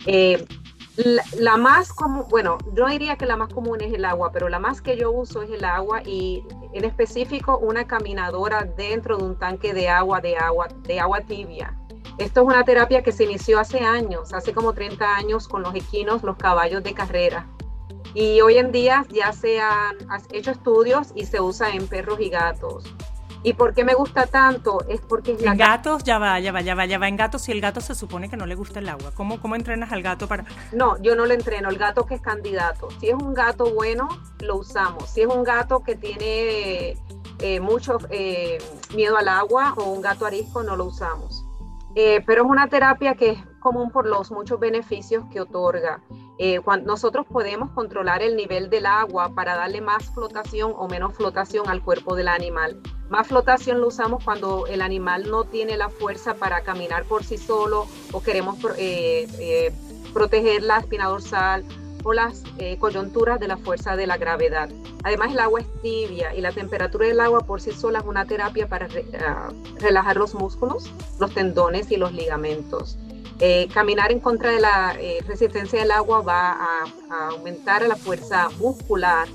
Eh, 0.05 0.45
la, 1.39 1.57
más 1.57 1.91
común, 1.91 2.25
bueno, 2.29 2.59
yo 2.75 2.87
diría 2.87 3.15
que 3.15 3.25
la 3.25 3.35
más 3.35 3.51
común 3.51 3.81
es 3.81 3.91
el 3.91 4.05
agua, 4.05 4.31
pero 4.31 4.47
la 4.47 4.59
más 4.59 4.79
que 4.79 4.95
yo 4.95 5.11
uso 5.11 5.41
es 5.41 5.49
el 5.49 5.65
agua 5.65 6.03
y 6.05 6.43
en 6.73 6.85
específico 6.85 7.57
una 7.57 7.87
caminadora 7.87 8.63
dentro 8.77 9.17
de 9.17 9.23
un 9.23 9.39
tanque 9.39 9.73
de 9.73 9.89
agua, 9.89 10.21
de 10.21 10.37
agua, 10.37 10.67
de 10.83 10.99
agua 10.99 11.21
tibia. 11.21 11.75
Esto 12.19 12.41
es 12.41 12.47
una 12.47 12.63
terapia 12.63 13.01
que 13.01 13.11
se 13.11 13.23
inició 13.23 13.59
hace 13.59 13.79
años, 13.79 14.33
hace 14.33 14.53
como 14.53 14.73
30 14.73 15.15
años 15.15 15.47
con 15.47 15.63
los 15.63 15.73
equinos, 15.73 16.21
los 16.21 16.37
caballos 16.37 16.83
de 16.83 16.93
carrera. 16.93 17.47
Y 18.13 18.39
hoy 18.41 18.59
en 18.59 18.71
día 18.71 19.03
ya 19.09 19.33
se 19.33 19.59
han 19.59 19.97
hecho 20.31 20.51
estudios 20.51 21.11
y 21.15 21.25
se 21.25 21.41
usa 21.41 21.71
en 21.71 21.87
perros 21.87 22.19
y 22.19 22.29
gatos. 22.29 22.93
¿Y 23.45 23.53
por 23.53 23.75
qué 23.75 23.83
me 23.83 23.93
gusta 23.93 24.25
tanto? 24.25 24.83
Es 24.89 25.01
porque 25.01 25.33
es 25.33 25.41
la 25.43 25.51
En 25.51 25.57
gatos, 25.59 26.03
ya 26.03 26.17
va, 26.17 26.39
ya 26.39 26.51
va, 26.51 26.61
ya 26.61 26.73
va, 26.73 26.87
ya 26.87 26.97
va. 26.97 27.07
En 27.07 27.15
gatos, 27.15 27.43
si 27.43 27.51
el 27.51 27.61
gato 27.61 27.79
se 27.79 27.93
supone 27.93 28.27
que 28.27 28.35
no 28.37 28.47
le 28.47 28.55
gusta 28.55 28.79
el 28.79 28.89
agua, 28.89 29.11
¿cómo, 29.13 29.39
cómo 29.39 29.55
entrenas 29.55 29.91
al 29.91 30.01
gato 30.01 30.27
para...? 30.27 30.45
No, 30.71 30.99
yo 30.99 31.15
no 31.15 31.27
le 31.27 31.35
entreno, 31.35 31.69
el 31.69 31.77
gato 31.77 32.07
que 32.07 32.15
es 32.15 32.21
candidato. 32.21 32.89
Si 32.99 33.09
es 33.09 33.13
un 33.13 33.35
gato 33.35 33.71
bueno, 33.71 34.09
lo 34.39 34.55
usamos. 34.55 35.11
Si 35.11 35.21
es 35.21 35.27
un 35.27 35.43
gato 35.43 35.83
que 35.83 35.95
tiene 35.95 36.97
eh, 37.37 37.59
mucho 37.59 37.99
eh, 38.09 38.57
miedo 38.95 39.15
al 39.15 39.27
agua 39.27 39.75
o 39.77 39.91
un 39.91 40.01
gato 40.01 40.25
arisco, 40.25 40.63
no 40.63 40.75
lo 40.75 40.85
usamos. 40.85 41.45
Eh, 41.93 42.23
pero 42.25 42.45
es 42.45 42.49
una 42.49 42.67
terapia 42.67 43.13
que 43.13 43.29
es 43.29 43.39
común 43.59 43.91
por 43.91 44.07
los 44.07 44.31
muchos 44.31 44.59
beneficios 44.59 45.23
que 45.31 45.39
otorga. 45.39 46.01
Cuando 46.63 46.87
nosotros 46.87 47.25
podemos 47.25 47.71
controlar 47.71 48.21
el 48.21 48.35
nivel 48.35 48.69
del 48.69 48.85
agua 48.85 49.33
para 49.33 49.55
darle 49.55 49.79
más 49.79 50.09
flotación 50.13 50.73
o 50.75 50.87
menos 50.87 51.15
flotación 51.15 51.69
al 51.69 51.81
cuerpo 51.81 52.15
del 52.15 52.27
animal. 52.27 52.81
Más 53.09 53.27
flotación 53.27 53.81
lo 53.81 53.87
usamos 53.87 54.23
cuando 54.23 54.65
el 54.67 54.81
animal 54.81 55.29
no 55.29 55.43
tiene 55.43 55.77
la 55.77 55.89
fuerza 55.89 56.35
para 56.35 56.61
caminar 56.61 57.05
por 57.05 57.23
sí 57.23 57.37
solo 57.37 57.87
o 58.11 58.21
queremos 58.21 58.57
eh, 58.77 59.27
eh, 59.39 59.71
proteger 60.13 60.63
la 60.63 60.79
espina 60.79 61.05
dorsal 61.05 61.63
o 62.03 62.13
las 62.13 62.43
eh, 62.57 62.77
coyunturas 62.79 63.39
de 63.39 63.47
la 63.47 63.57
fuerza 63.57 63.95
de 63.95 64.07
la 64.07 64.17
gravedad. 64.17 64.69
Además 65.03 65.31
el 65.31 65.39
agua 65.39 65.61
es 65.61 65.81
tibia 65.81 66.33
y 66.33 66.41
la 66.41 66.51
temperatura 66.51 67.07
del 67.07 67.19
agua 67.19 67.41
por 67.41 67.61
sí 67.61 67.71
sola 67.71 67.99
es 67.99 68.05
una 68.05 68.25
terapia 68.25 68.67
para 68.67 68.87
ah, 69.19 69.49
relajar 69.79 70.17
los 70.17 70.33
músculos, 70.33 70.91
los 71.19 71.33
tendones 71.33 71.91
y 71.91 71.97
los 71.97 72.11
ligamentos. 72.11 72.97
Caminar 73.73 74.11
en 74.11 74.19
contra 74.19 74.51
de 74.51 74.59
la 74.59 74.93
resistencia 75.27 75.79
del 75.79 75.91
agua 75.91 76.21
va 76.21 76.51
a, 76.51 76.83
a 77.09 77.27
aumentar 77.29 77.85
la 77.87 77.95
fuerza 77.95 78.49
muscular 78.59 79.27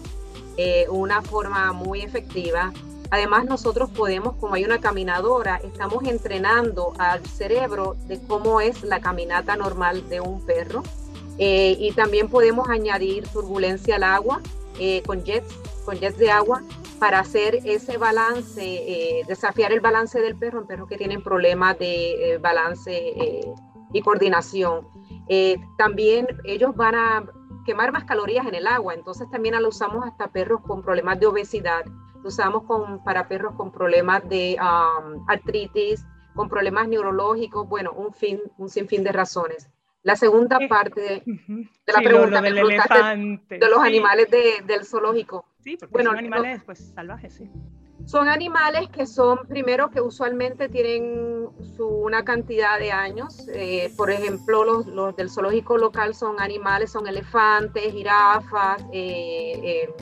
una 0.89 1.23
forma 1.23 1.73
muy 1.73 2.03
efectiva 2.03 2.73
Además, 3.11 3.45
nosotros 3.45 3.91
podemos, 3.91 4.37
como 4.37 4.55
hay 4.55 4.65
una 4.65 4.81
caminadora, 4.81 5.61
estamos 5.65 6.05
entrenando 6.05 6.93
al 6.99 7.27
cerebro 7.27 7.97
de 8.07 8.21
cómo 8.21 8.61
es 8.61 8.85
la 8.85 9.01
caminata 9.01 9.57
normal 9.57 10.09
de 10.09 10.21
un 10.21 10.45
perro. 10.47 10.83
Eh, 11.39 11.77
y 11.79 11.93
también 11.93 12.29
podemos 12.29 12.69
añadir 12.69 13.27
turbulencia 13.29 13.97
al 13.97 14.05
agua 14.05 14.41
eh, 14.79 15.03
con 15.07 15.25
jets, 15.25 15.53
con 15.85 15.99
jets 15.99 16.19
de 16.19 16.31
agua 16.31 16.63
para 17.01 17.19
hacer 17.19 17.61
ese 17.65 17.97
balance, 17.97 18.63
eh, 18.63 19.23
desafiar 19.27 19.73
el 19.73 19.81
balance 19.81 20.21
del 20.21 20.37
perro 20.37 20.61
en 20.61 20.67
perros 20.67 20.89
que 20.89 20.99
tienen 20.99 21.23
problemas 21.23 21.79
de 21.79 22.39
balance 22.43 23.55
y 23.93 24.03
coordinación. 24.03 24.87
también 25.79 26.27
ellos 26.45 26.75
van 26.77 26.95
a 26.95 27.25
quemar 27.65 27.93
más 27.93 28.05
calorías 28.05 28.47
en 28.47 28.55
el 28.55 28.67
agua, 28.67 28.95
entonces 28.95 29.31
también 29.31 29.61
lo 29.61 29.69
usamos 29.69 30.05
hasta 30.07 30.29
perros 30.29 30.61
con 30.63 30.83
problemas 30.83 31.21
de 31.21 31.27
obesidad 31.27 31.85
usamos 32.25 32.65
con, 32.65 33.03
para 33.05 33.29
perros 33.29 33.55
con 33.55 33.73
problemas 33.73 34.29
de 34.29 34.57
artritis, 35.29 36.05
con 36.35 36.49
problemas 36.49 36.89
neurológicos, 36.89 37.69
bueno, 37.69 37.93
un, 37.93 38.13
fin, 38.13 38.41
un 38.59 38.69
sinfín 38.69 39.03
de 39.05 39.13
razones. 39.13 39.69
La 40.03 40.17
segunda 40.17 40.59
parte 40.69 41.01
de, 41.01 41.23
la 41.87 42.01
pregunta 42.01 42.41
del 42.41 42.57
elefante, 42.57 43.59
de, 43.59 43.69
los 43.69 43.81
animales 43.81 44.29
del 44.31 44.85
zoológico. 44.85 45.45
Sí, 45.59 45.77
porque 45.77 45.93
bueno, 45.93 46.11
son 46.11 46.19
animales 46.19 46.63
pues, 46.65 46.93
salvajes, 46.95 47.35
sí. 47.35 47.51
Son 48.11 48.27
animales 48.27 48.89
que 48.89 49.07
son, 49.07 49.47
primero, 49.47 49.89
que 49.89 50.01
usualmente 50.01 50.69
tienen 50.69 51.47
su, 51.77 51.87
una 51.87 52.25
cantidad 52.25 52.77
de 52.77 52.91
años. 52.91 53.47
Eh, 53.55 53.95
por 53.97 54.11
ejemplo, 54.11 54.65
los, 54.65 54.87
los, 54.87 55.15
del 55.15 55.31
zoológico 55.31 55.79
local 55.79 56.13
son 56.17 56.41
animales, 56.41 56.91
son 56.91 57.07
elefantes, 57.07 57.93
jirafas, 57.93 58.83
eh, 58.93 59.53
eh, 59.63 59.95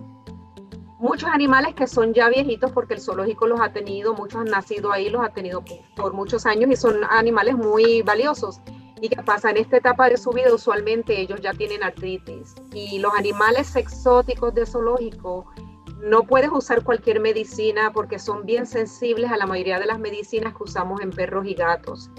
muchos 0.98 1.28
animales 1.28 1.74
que 1.74 1.86
son 1.86 2.14
ya 2.14 2.30
viejitos 2.30 2.72
porque 2.72 2.94
el 2.94 3.00
zoológico 3.02 3.46
los 3.46 3.60
ha 3.60 3.74
tenido, 3.74 4.14
muchos 4.14 4.40
han 4.40 4.46
nacido 4.46 4.90
ahí, 4.90 5.10
los 5.10 5.22
ha 5.22 5.28
tenido 5.28 5.62
por, 5.94 6.14
muchos 6.14 6.46
años 6.46 6.70
y 6.70 6.76
son 6.76 7.04
animales 7.10 7.56
muy 7.56 8.00
valiosos. 8.00 8.62
¿Y 9.02 9.10
qué 9.10 9.22
pasa? 9.22 9.50
En 9.50 9.58
esta 9.58 9.76
etapa 9.76 10.08
de 10.08 10.16
su 10.16 10.30
vida 10.30 10.54
usualmente 10.54 11.20
ellos 11.20 11.42
ya 11.42 11.52
tienen 11.52 11.82
artritis 11.82 12.54
y 12.72 13.00
los 13.00 13.12
animales 13.12 13.76
exóticos 13.76 14.54
de 14.54 14.64
zoológico 14.64 15.44
no 16.02 16.22
puedes 16.24 16.50
usar 16.50 16.82
cualquier 16.82 17.20
medicina 17.20 17.92
porque 17.92 18.18
son 18.18 18.46
bien 18.46 18.66
sensibles 18.66 19.30
a 19.30 19.36
la 19.36 19.46
mayoría 19.46 19.78
de 19.78 19.86
las 19.86 19.98
medicinas 19.98 20.54
que 20.54 20.62
usamos 20.62 21.00
en 21.00 21.10
perros 21.10 21.46
y 21.46 21.54
gatos 21.54 22.10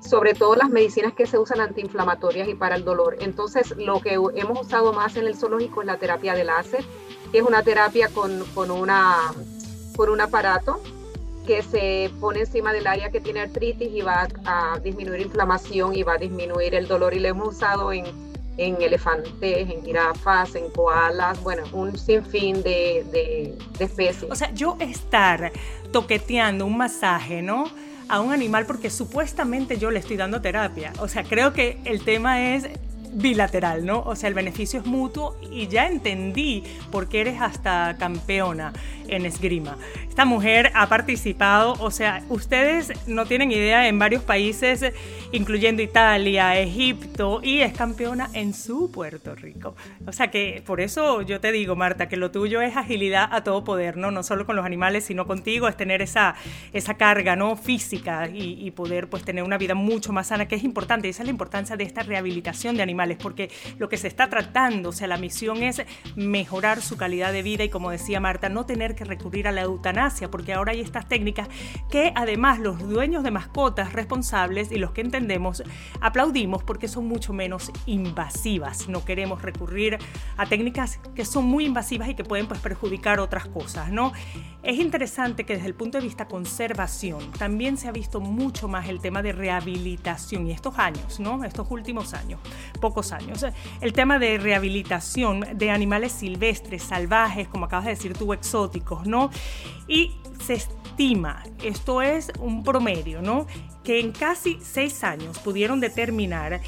sobre 0.00 0.34
todo 0.34 0.56
las 0.56 0.70
medicinas 0.70 1.12
que 1.14 1.26
se 1.26 1.38
usan 1.38 1.60
antiinflamatorias 1.60 2.48
y 2.48 2.54
para 2.54 2.76
el 2.76 2.84
dolor. 2.84 3.16
Entonces, 3.20 3.74
lo 3.76 4.00
que 4.00 4.14
hemos 4.14 4.60
usado 4.60 4.92
más 4.92 5.16
en 5.16 5.26
el 5.26 5.36
zoológico 5.36 5.80
es 5.80 5.86
la 5.86 5.96
terapia 5.96 6.34
de 6.34 6.44
láser, 6.44 6.84
que 7.32 7.38
es 7.38 7.44
una 7.44 7.62
terapia 7.62 8.08
con, 8.08 8.44
con, 8.54 8.70
una, 8.70 9.16
con 9.96 10.10
un 10.10 10.20
aparato 10.20 10.80
que 11.46 11.62
se 11.62 12.10
pone 12.20 12.40
encima 12.40 12.72
del 12.72 12.86
área 12.86 13.10
que 13.10 13.20
tiene 13.20 13.40
artritis 13.40 13.88
y 13.92 14.00
va 14.00 14.26
a 14.44 14.78
disminuir 14.80 15.20
inflamación 15.20 15.94
y 15.94 16.02
va 16.02 16.14
a 16.14 16.18
disminuir 16.18 16.74
el 16.74 16.88
dolor 16.88 17.14
y 17.14 17.20
lo 17.20 17.28
hemos 17.28 17.48
usado 17.48 17.92
en, 17.92 18.04
en 18.56 18.80
elefantes, 18.80 19.70
en 19.70 19.84
jirafas, 19.84 20.54
en 20.54 20.70
koalas, 20.70 21.42
bueno, 21.42 21.64
un 21.72 21.96
sinfín 21.96 22.62
de, 22.62 23.04
de, 23.12 23.58
de 23.78 23.84
especies. 23.84 24.30
O 24.30 24.34
sea, 24.34 24.52
yo 24.54 24.76
estar 24.80 25.52
toqueteando 25.92 26.66
un 26.66 26.76
masaje, 26.76 27.42
¿no? 27.42 27.70
a 28.08 28.20
un 28.20 28.32
animal 28.32 28.66
porque 28.66 28.90
supuestamente 28.90 29.78
yo 29.78 29.90
le 29.90 29.98
estoy 29.98 30.16
dando 30.16 30.40
terapia. 30.40 30.92
O 31.00 31.08
sea, 31.08 31.24
creo 31.24 31.52
que 31.52 31.80
el 31.84 32.04
tema 32.04 32.54
es 32.54 32.68
bilateral, 33.16 33.84
¿no? 33.84 34.00
O 34.00 34.14
sea, 34.14 34.28
el 34.28 34.34
beneficio 34.34 34.80
es 34.80 34.86
mutuo 34.86 35.36
y 35.50 35.68
ya 35.68 35.86
entendí 35.86 36.62
por 36.90 37.08
qué 37.08 37.22
eres 37.22 37.40
hasta 37.40 37.96
campeona 37.98 38.72
en 39.08 39.24
esgrima. 39.24 39.78
Esta 40.08 40.24
mujer 40.24 40.70
ha 40.74 40.88
participado, 40.88 41.74
o 41.74 41.90
sea, 41.90 42.22
ustedes 42.28 42.92
no 43.06 43.26
tienen 43.26 43.52
idea 43.52 43.86
en 43.88 43.98
varios 43.98 44.22
países, 44.22 44.84
incluyendo 45.32 45.82
Italia, 45.82 46.58
Egipto, 46.58 47.40
y 47.42 47.60
es 47.60 47.72
campeona 47.72 48.30
en 48.32 48.54
su 48.54 48.90
Puerto 48.90 49.34
Rico. 49.34 49.76
O 50.06 50.12
sea 50.12 50.30
que 50.30 50.62
por 50.66 50.80
eso 50.80 51.22
yo 51.22 51.40
te 51.40 51.52
digo, 51.52 51.76
Marta, 51.76 52.08
que 52.08 52.16
lo 52.16 52.30
tuyo 52.30 52.60
es 52.62 52.76
agilidad 52.76 53.28
a 53.30 53.44
todo 53.44 53.62
poder, 53.64 53.96
¿no? 53.96 54.10
No 54.10 54.22
solo 54.22 54.46
con 54.46 54.56
los 54.56 54.64
animales, 54.64 55.04
sino 55.04 55.26
contigo, 55.26 55.68
es 55.68 55.76
tener 55.76 56.02
esa, 56.02 56.34
esa 56.72 56.94
carga, 56.94 57.36
¿no? 57.36 57.56
Física 57.56 58.28
y, 58.28 58.66
y 58.66 58.70
poder 58.70 59.08
pues 59.08 59.22
tener 59.22 59.44
una 59.44 59.58
vida 59.58 59.74
mucho 59.74 60.12
más 60.12 60.28
sana, 60.28 60.48
que 60.48 60.54
es 60.54 60.64
importante. 60.64 61.08
Esa 61.08 61.22
es 61.22 61.26
la 61.26 61.32
importancia 61.32 61.76
de 61.76 61.84
esta 61.84 62.02
rehabilitación 62.02 62.76
de 62.76 62.82
animales, 62.82 63.05
porque 63.14 63.50
lo 63.78 63.88
que 63.88 63.96
se 63.96 64.08
está 64.08 64.28
tratando, 64.28 64.88
o 64.88 64.92
sea, 64.92 65.06
la 65.06 65.18
misión 65.18 65.62
es 65.62 65.82
mejorar 66.16 66.82
su 66.82 66.96
calidad 66.96 67.32
de 67.32 67.42
vida 67.42 67.62
y 67.64 67.68
como 67.68 67.90
decía 67.90 68.18
Marta, 68.18 68.48
no 68.48 68.66
tener 68.66 68.94
que 68.94 69.04
recurrir 69.04 69.46
a 69.46 69.52
la 69.52 69.62
eutanasia, 69.62 70.30
porque 70.30 70.52
ahora 70.52 70.72
hay 70.72 70.80
estas 70.80 71.08
técnicas 71.08 71.48
que 71.90 72.12
además 72.16 72.58
los 72.58 72.88
dueños 72.88 73.22
de 73.22 73.30
mascotas 73.30 73.92
responsables 73.92 74.72
y 74.72 74.76
los 74.76 74.92
que 74.92 75.02
entendemos 75.02 75.62
aplaudimos 76.00 76.64
porque 76.64 76.88
son 76.88 77.06
mucho 77.06 77.32
menos 77.32 77.70
invasivas. 77.86 78.88
No 78.88 79.04
queremos 79.04 79.42
recurrir 79.42 79.98
a 80.36 80.46
técnicas 80.46 80.98
que 81.14 81.24
son 81.24 81.44
muy 81.44 81.66
invasivas 81.66 82.08
y 82.08 82.14
que 82.14 82.24
pueden 82.24 82.46
pues, 82.48 82.60
perjudicar 82.60 83.20
otras 83.20 83.46
cosas, 83.46 83.90
¿no? 83.90 84.12
Es 84.62 84.78
interesante 84.78 85.44
que 85.44 85.54
desde 85.54 85.68
el 85.68 85.74
punto 85.74 85.98
de 85.98 86.04
vista 86.04 86.26
conservación 86.26 87.30
también 87.32 87.76
se 87.76 87.88
ha 87.88 87.92
visto 87.92 88.20
mucho 88.20 88.68
más 88.68 88.88
el 88.88 89.00
tema 89.00 89.22
de 89.22 89.32
rehabilitación 89.32 90.48
y 90.48 90.52
estos 90.52 90.78
años, 90.78 91.20
¿no? 91.20 91.44
Estos 91.44 91.70
últimos 91.70 92.14
años, 92.14 92.40
años. 93.12 93.44
El 93.80 93.92
tema 93.92 94.18
de 94.18 94.38
rehabilitación 94.38 95.44
de 95.54 95.70
animales 95.70 96.12
silvestres, 96.12 96.82
salvajes, 96.82 97.48
como 97.48 97.66
acabas 97.66 97.86
de 97.86 97.90
decir 97.92 98.14
tú, 98.14 98.32
exóticos 98.32 99.06
¿no? 99.06 99.30
Y 99.88 100.16
se 100.44 100.54
estima, 100.54 101.42
esto 101.62 102.02
es 102.02 102.32
un 102.40 102.62
promedio, 102.62 103.22
¿no? 103.22 103.46
Que 103.84 104.00
en 104.00 104.12
casi 104.12 104.58
seis 104.60 105.04
años 105.04 105.38
pudieron 105.38 105.80
determinar 105.80 106.60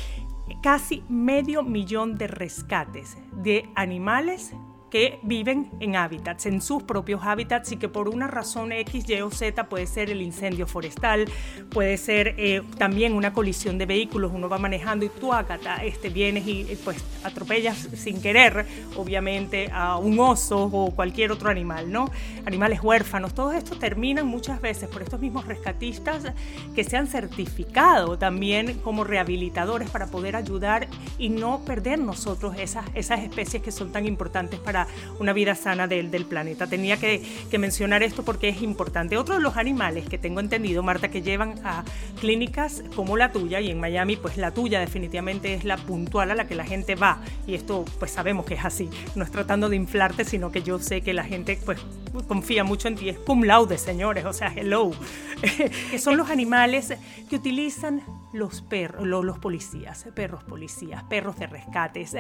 casi 0.63 1.03
medio 1.09 1.63
millón 1.63 2.17
de 2.19 2.27
rescates 2.27 3.17
de 3.33 3.69
animales 3.75 4.53
que 4.91 5.19
viven 5.23 5.71
en 5.81 5.97
hábitats, 5.97 6.47
en 6.47 6.61
sus 6.63 6.83
propios 6.83 7.23
hábitats 7.25 7.73
y 7.73 7.77
que 7.77 7.89
por 7.89 8.09
una 8.09 8.27
razón 8.27 8.73
X, 8.73 9.09
Y 9.09 9.21
o 9.21 9.31
Z 9.31 9.69
puede 9.69 9.87
ser 9.87 10.11
el 10.11 10.23
incendio 10.23 10.67
forestal, 10.67 11.27
puede 11.71 11.97
ser 11.97 12.35
eh, 12.39 12.63
también 12.79 13.13
una 13.13 13.33
colisión 13.33 13.79
de 13.79 13.87
vehículos, 13.87 14.33
uno 14.35 14.49
va 14.49 14.59
manejando 14.59 15.05
y 15.05 15.09
tú 15.09 15.33
acá 15.33 15.59
este, 15.85 16.09
vienes 16.09 16.47
y 16.47 16.65
pues 16.85 17.05
atropellas 17.25 17.77
sin 17.95 18.21
querer, 18.21 18.67
obviamente, 18.97 19.71
a 19.73 19.97
un 19.97 20.19
oso 20.19 20.65
o 20.65 20.91
cualquier 20.95 21.33
otro 21.33 21.51
animal, 21.51 21.91
¿no? 21.91 22.11
Animales 22.47 22.83
huérfanos, 22.83 23.35
todo 23.35 23.53
esto 23.53 23.77
terminan 23.77 24.27
muchas 24.27 24.61
veces 24.61 24.89
por 24.89 25.03
estos 25.03 25.21
mismos 25.21 25.47
rescatistas 25.47 26.25
que 26.75 26.85
se 26.85 26.97
han 26.97 27.07
certificado 27.07 28.19
también 28.19 28.79
como 28.81 29.05
rehabilitadores 29.05 29.91
para 29.91 30.07
poder 30.07 30.37
ayudar 30.37 30.89
y 31.19 31.29
no 31.29 31.61
perder 31.65 31.99
nosotros 31.99 32.57
esas, 32.59 32.87
esas 32.95 33.21
especies 33.21 33.63
que 33.63 33.73
son 33.73 33.93
tan 33.93 34.07
importantes 34.07 34.59
para 34.61 34.78
una 35.19 35.33
vida 35.33 35.55
sana 35.55 35.87
del, 35.87 36.11
del 36.11 36.25
planeta. 36.25 36.67
Tenía 36.67 36.97
que, 36.99 37.23
mencionar 37.59 38.03
esto 38.03 38.25
porque 38.25 38.49
es 38.49 38.63
importante. 38.63 39.17
Otro 39.17 39.35
de 39.35 39.41
los 39.41 39.57
animales 39.57 40.09
que 40.09 40.19
tengo 40.19 40.41
entendido, 40.41 40.83
Marta, 40.83 41.09
que 41.09 41.23
llevan 41.23 41.55
a 41.65 41.85
clínicas 42.21 42.85
como 42.95 43.17
la 43.17 43.33
tuya 43.33 43.61
y 43.61 43.71
en 43.71 43.81
Miami, 43.81 44.17
pues 44.17 44.37
la 44.37 44.53
tuya 44.53 44.79
definitivamente 44.79 45.55
es 45.55 45.65
la 45.65 45.77
puntual 45.77 46.31
a 46.31 46.35
la 46.35 46.47
que 46.47 46.55
la 46.55 46.65
gente 46.65 46.95
va. 46.95 47.21
Y 47.47 47.55
esto 47.55 47.85
pues 47.99 48.13
sabemos 48.13 48.47
que 48.47 48.55
es 48.55 48.65
así. 48.65 48.89
No 49.17 49.25
es 49.25 49.31
tratando 49.31 49.69
de 49.69 49.77
inflarte, 49.77 50.25
sino 50.25 50.53
que 50.53 50.63
yo 50.63 50.79
sé 50.79 51.01
que 51.01 51.13
la 51.13 51.25
gente 51.25 51.59
pues 51.65 51.81
confía 52.27 52.65
mucho 52.65 52.89
en 52.89 52.97
ti. 52.97 53.09
Es 53.09 53.19
cum 53.19 53.43
laude, 53.43 53.79
señores, 53.79 54.25
o 54.25 54.33
sea, 54.33 54.53
hello. 54.55 54.93
que 55.91 55.99
son 55.99 56.17
los 56.17 56.31
animales 56.31 56.93
que 57.29 57.37
utilizan 57.37 58.03
los 58.33 58.63
perros, 58.63 59.07
los, 59.07 59.39
policías, 59.39 60.07
perros 60.15 60.45
policías, 60.45 61.03
perros 61.05 61.39
de 61.39 61.47
rescates, 61.47 62.17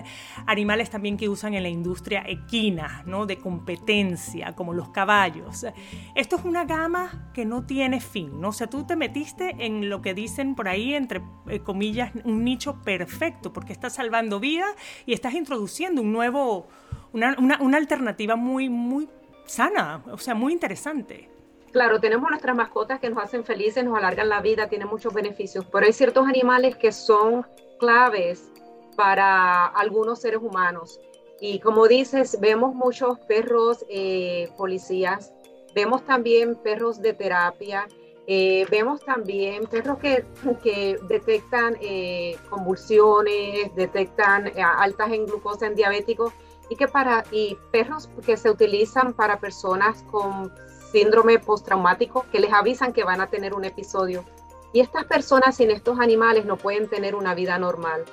animales 0.46 0.90
también 0.90 1.16
que 1.16 1.28
usan 1.28 1.54
en 1.54 1.62
la 1.62 1.68
industria 1.68 2.22
equina, 2.26 3.02
¿no? 3.06 3.26
de 3.26 3.38
competencia, 3.38 4.54
como 4.54 4.74
los 4.74 4.88
caballos. 4.90 5.66
Esto 6.14 6.36
es 6.36 6.44
una 6.44 6.64
gama 6.64 7.30
que 7.34 7.44
no 7.44 7.64
tiene 7.64 8.00
fin, 8.00 8.40
¿no? 8.40 8.48
O 8.48 8.52
sea, 8.52 8.68
tú 8.68 8.84
te 8.84 8.96
metiste 8.96 9.54
en 9.58 9.88
lo 9.88 10.02
que 10.02 10.14
dicen 10.14 10.54
por 10.54 10.68
ahí, 10.68 10.94
entre 10.94 11.20
eh, 11.48 11.60
comillas, 11.60 12.12
un 12.24 12.44
nicho 12.44 12.80
perfecto, 12.82 13.52
porque 13.52 13.72
estás 13.72 13.94
salvando 13.94 14.40
vidas 14.40 14.74
y 15.06 15.12
estás 15.12 15.34
introduciendo 15.34 16.02
un 16.02 16.12
nuevo, 16.12 16.68
una, 17.12 17.36
una, 17.38 17.58
una 17.60 17.76
alternativa 17.76 18.36
muy, 18.36 18.68
muy 18.68 19.08
sana, 19.46 20.02
o 20.10 20.18
sea, 20.18 20.34
muy 20.34 20.52
interesante. 20.52 21.37
Claro, 21.72 22.00
tenemos 22.00 22.30
nuestras 22.30 22.56
mascotas 22.56 22.98
que 22.98 23.10
nos 23.10 23.22
hacen 23.22 23.44
felices, 23.44 23.84
nos 23.84 23.96
alargan 23.96 24.28
la 24.28 24.40
vida, 24.40 24.68
tienen 24.68 24.88
muchos 24.88 25.12
beneficios, 25.12 25.66
pero 25.70 25.84
hay 25.86 25.92
ciertos 25.92 26.26
animales 26.26 26.76
que 26.76 26.92
son 26.92 27.46
claves 27.78 28.50
para 28.96 29.66
algunos 29.66 30.20
seres 30.20 30.40
humanos. 30.42 30.98
Y 31.40 31.60
como 31.60 31.86
dices, 31.86 32.38
vemos 32.40 32.74
muchos 32.74 33.18
perros 33.20 33.84
eh, 33.88 34.48
policías, 34.56 35.32
vemos 35.74 36.04
también 36.04 36.56
perros 36.56 37.00
de 37.00 37.12
terapia, 37.12 37.86
eh, 38.26 38.66
vemos 38.70 39.04
también 39.04 39.66
perros 39.66 39.98
que, 39.98 40.24
que 40.62 40.98
detectan 41.06 41.76
eh, 41.80 42.36
convulsiones, 42.50 43.74
detectan 43.74 44.50
altas 44.58 45.12
en 45.12 45.26
glucosa 45.26 45.66
en 45.66 45.74
diabéticos 45.74 46.32
y 46.68 46.76
que 46.76 46.88
para 46.88 47.24
y 47.30 47.56
perros 47.70 48.08
que 48.26 48.36
se 48.36 48.50
utilizan 48.50 49.14
para 49.14 49.38
personas 49.38 50.02
con 50.10 50.52
síndrome 50.90 51.38
postraumático 51.38 52.24
que 52.32 52.40
les 52.40 52.52
avisan 52.52 52.92
que 52.92 53.04
van 53.04 53.20
a 53.20 53.28
tener 53.28 53.54
un 53.54 53.64
episodio. 53.64 54.24
Y 54.72 54.80
estas 54.80 55.04
personas 55.04 55.56
sin 55.56 55.70
estos 55.70 55.98
animales 55.98 56.44
no 56.44 56.56
pueden 56.56 56.88
tener 56.88 57.14
una 57.14 57.34
vida 57.34 57.58
normal. 57.58 58.04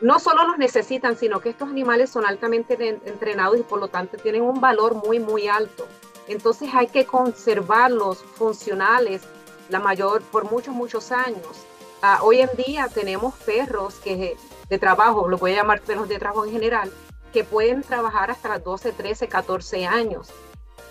No 0.00 0.18
solo 0.18 0.46
los 0.46 0.56
necesitan, 0.56 1.16
sino 1.16 1.40
que 1.40 1.50
estos 1.50 1.68
animales 1.68 2.08
son 2.08 2.24
altamente 2.24 3.00
entrenados 3.04 3.58
y 3.58 3.62
por 3.62 3.80
lo 3.80 3.88
tanto 3.88 4.16
tienen 4.16 4.42
un 4.42 4.60
valor 4.60 4.94
muy, 4.94 5.18
muy 5.18 5.46
alto. 5.46 5.86
Entonces 6.26 6.70
hay 6.72 6.86
que 6.86 7.04
conservarlos 7.04 8.18
funcionales 8.18 9.22
la 9.68 9.78
mayor 9.78 10.22
por 10.22 10.50
muchos, 10.50 10.74
muchos 10.74 11.12
años. 11.12 11.66
Uh, 12.02 12.24
hoy 12.24 12.40
en 12.40 12.50
día 12.56 12.88
tenemos 12.88 13.34
perros 13.44 13.96
que 13.96 14.36
de 14.70 14.78
trabajo, 14.78 15.28
lo 15.28 15.36
voy 15.36 15.52
a 15.52 15.56
llamar 15.56 15.82
perros 15.82 16.08
de 16.08 16.18
trabajo 16.18 16.46
en 16.46 16.52
general, 16.52 16.90
que 17.32 17.44
pueden 17.44 17.82
trabajar 17.82 18.30
hasta 18.30 18.48
los 18.48 18.64
12, 18.64 18.92
13, 18.92 19.28
14 19.28 19.86
años 19.86 20.32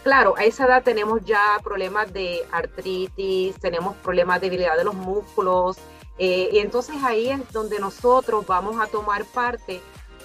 Claro, 0.10 0.34
a 0.36 0.44
esa 0.44 0.66
edad 0.66 0.82
tenemos 0.82 1.24
ya 1.24 1.60
problemas 1.64 2.12
de 2.12 2.40
artritis, 2.52 3.54
tenemos 3.60 3.96
problemas 3.98 4.42
de 4.42 4.48
debilidad 4.48 4.76
de 4.76 4.84
los 4.84 4.96
músculos, 4.96 5.78
eh, 6.18 6.50
y 6.52 6.58
entonces 6.58 6.96
ahí 7.04 7.30
es 7.30 7.52
donde 7.52 7.78
nosotros 7.78 8.44
vamos 8.48 8.82
a 8.82 8.88
tomar 8.88 9.24
parte, 9.26 9.80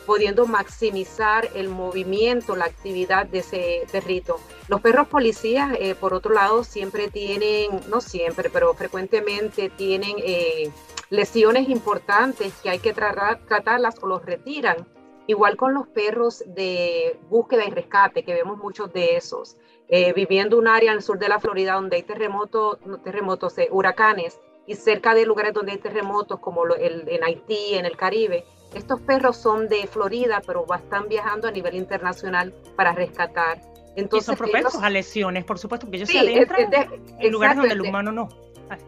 pudiendo 0.07 0.47
maximizar 0.47 1.51
el 1.55 1.68
movimiento, 1.68 2.57
la 2.57 2.64
actividad 2.64 3.27
de 3.27 3.40
ese 3.40 3.83
perrito. 3.92 4.40
Los 4.68 4.81
perros 4.81 5.07
policías, 5.09 5.77
eh, 5.79 5.94
por 5.94 6.14
otro 6.14 6.33
lado, 6.33 6.64
siempre 6.64 7.09
tienen, 7.09 7.68
no 7.90 8.01
siempre, 8.01 8.49
pero 8.49 8.73
frecuentemente 8.73 9.68
tienen 9.68 10.16
eh, 10.16 10.70
lesiones 11.11 11.68
importantes 11.68 12.55
que 12.62 12.70
hay 12.70 12.79
que 12.79 12.94
tratarlas 12.94 14.03
o 14.03 14.07
los 14.07 14.25
retiran 14.25 14.87
Igual 15.27 15.57
con 15.57 15.73
los 15.73 15.88
perros 15.88 16.44
de 16.47 17.18
búsqueda 17.31 17.64
y 17.64 17.70
rescate, 17.70 18.25
que 18.25 18.35
vemos 18.35 18.59
muchos 18.59 18.92
de 18.92 19.16
esos. 19.16 19.57
Eh, 19.88 20.12
viviendo 20.14 20.59
un 20.59 20.66
área 20.66 20.92
en 20.92 20.97
el 20.97 21.03
sur 21.03 21.18
de 21.18 21.29
la 21.29 21.38
Florida 21.38 21.75
donde 21.75 21.97
hay 21.97 22.03
terremotos, 22.03 22.79
terremotos, 23.05 23.59
eh, 23.59 23.68
huracanes, 23.70 24.40
y 24.66 24.75
cerca 24.77 25.14
de 25.14 25.27
lugares 25.27 25.53
donde 25.53 25.73
hay 25.73 25.79
terremotos 25.79 26.40
como 26.40 26.64
el, 26.64 27.07
en 27.07 27.23
Haití, 27.23 27.75
en 27.75 27.85
el 27.85 27.97
Caribe, 27.97 28.47
estos 28.75 29.01
perros 29.03 29.37
son 29.37 29.68
de 29.68 29.87
Florida, 29.87 30.40
pero 30.47 30.64
están 30.75 31.09
viajando 31.09 31.49
a 31.49 31.51
nivel 31.51 31.75
internacional 31.75 32.55
para 32.75 32.92
rescatar. 32.92 33.61
Entonces, 33.94 34.25
y 34.25 34.27
son 34.27 34.37
propensos 34.37 34.83
a 34.83 34.88
lesiones, 34.88 35.44
por 35.44 35.59
supuesto, 35.59 35.87
porque 35.87 35.99
ellos 35.99 36.09
se 36.09 36.18
adentran 36.18 36.73
en 37.20 37.33
lugares 37.33 37.57
donde 37.59 37.75
el 37.75 37.83
humano 37.83 38.11
no 38.11 38.29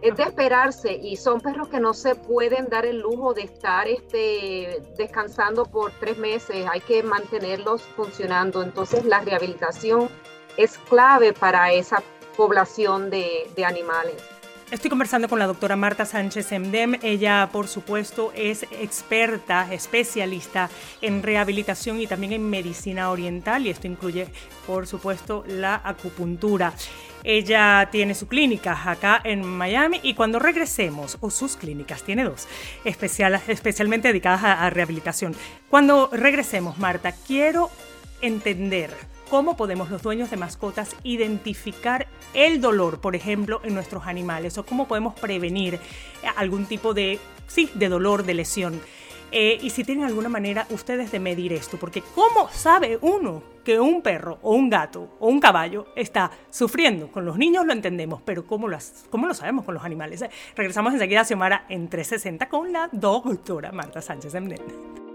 es 0.01 0.17
de 0.17 0.23
esperarse 0.23 0.93
y 0.93 1.17
son 1.17 1.41
perros 1.41 1.69
que 1.69 1.81
no 1.81 1.95
se 1.95 2.15
pueden 2.15 2.69
dar 2.69 2.87
el 2.87 3.01
lujo 3.01 3.35
de 3.35 3.43
estar 3.43 3.87
este, 3.89 4.83
descansando 4.97 5.65
por 5.67 5.93
tres 6.01 6.19
meses, 6.19 6.67
hay 6.71 6.81
que 6.81 7.03
mantenerlos 7.03 7.83
funcionando. 7.83 8.63
Entonces 8.63 9.05
la 9.05 9.21
rehabilitación 9.21 10.09
es 10.57 10.79
clave 10.89 11.33
para 11.33 11.73
esa 11.73 12.03
población 12.37 13.11
de, 13.11 13.65
animales. 13.65 14.15
Estoy 14.71 14.91
conversando 14.91 15.29
con 15.29 15.39
la 15.39 15.47
doctora 15.47 15.77
Marta 15.77 16.05
Sánchez 16.05 16.51
Emdem. 16.51 16.99
Ella, 17.03 17.49
por 17.53 17.69
supuesto, 17.69 18.33
es 18.35 18.65
experta, 18.65 19.73
especialista 19.73 20.69
en 21.01 21.23
rehabilitación 21.23 22.01
y 22.01 22.09
también 22.09 22.33
en 22.33 22.51
medicina 22.51 23.11
oriental 23.11 23.65
y 23.65 23.71
esto 23.71 23.87
incluye, 23.87 24.27
por 24.67 24.89
supuesto, 24.89 25.45
la 25.47 25.81
acupuntura. 25.85 26.73
Ella 27.23 27.89
tiene 27.93 28.15
su 28.15 28.27
clínica 28.27 28.91
acá 28.91 29.21
en 29.23 29.45
Miami 29.45 30.01
y 30.03 30.15
cuando 30.15 30.41
regresemos, 30.41 31.17
o 31.21 31.31
sus 31.31 31.57
clínicas, 31.57 32.03
tiene 32.03 32.25
dos, 32.25 32.49
especial, 32.85 33.41
especialmente 33.47 34.09
dedicadas 34.09 34.43
a, 34.43 34.67
a 34.67 34.71
rehabilitación. 34.71 35.35
Cuando 35.71 36.11
regresemos, 36.13 36.77
Marta, 36.79 37.13
quiero 37.13 37.71
entender 38.21 38.91
cómo 39.31 39.57
podemos 39.57 39.91
los 39.91 40.03
dueños 40.03 40.31
de 40.31 40.37
mascotas 40.37 40.95
identificar 41.03 42.07
el 42.35 42.61
dolor, 42.61 43.01
por 43.01 43.17
ejemplo, 43.17 43.61
en 43.65 43.75
nuestros 43.75 44.07
animales 44.07 44.59
o 44.59 44.67
cómo 44.67 44.89
podemos 44.89 45.15
prevenir 45.15 45.81
algún 46.37 46.67
tipo 46.67 46.95
de, 46.95 47.19
sí, 47.47 47.71
de 47.75 47.89
dolor, 47.89 48.25
de 48.25 48.35
lesión. 48.35 48.81
Eh, 49.33 49.59
y 49.61 49.71
si 49.71 49.83
tienen 49.83 50.05
alguna 50.05 50.29
manera 50.29 50.67
ustedes 50.71 51.11
de 51.11 51.19
medir 51.19 51.53
esto, 51.53 51.77
porque 51.79 52.03
¿cómo 52.15 52.49
sabe 52.51 52.99
uno 53.01 53.43
que 53.65 53.81
un 53.81 54.01
perro 54.01 54.39
o 54.43 54.55
un 54.55 54.71
gato 54.71 55.17
o 55.19 55.29
un 55.29 55.41
caballo 55.41 55.87
está 55.97 56.31
sufriendo? 56.49 57.11
Con 57.11 57.25
los 57.25 57.37
niños 57.37 57.67
lo 57.67 57.73
entendemos, 57.73 58.23
pero 58.25 58.47
¿cómo, 58.47 58.69
las, 58.69 59.05
cómo 59.11 59.27
lo 59.27 59.35
sabemos 59.35 59.65
con 59.65 59.75
los 59.75 59.85
animales? 59.85 60.25
Regresamos 60.55 60.93
enseguida 60.95 61.23
a 61.23 61.25
Xiomara 61.25 61.67
en 61.69 61.89
360 61.89 62.49
con 62.49 62.73
la 62.73 62.89
doctora 62.93 63.73
Marta 63.73 64.01
Sánchez 64.01 64.35
Emden. 64.37 65.06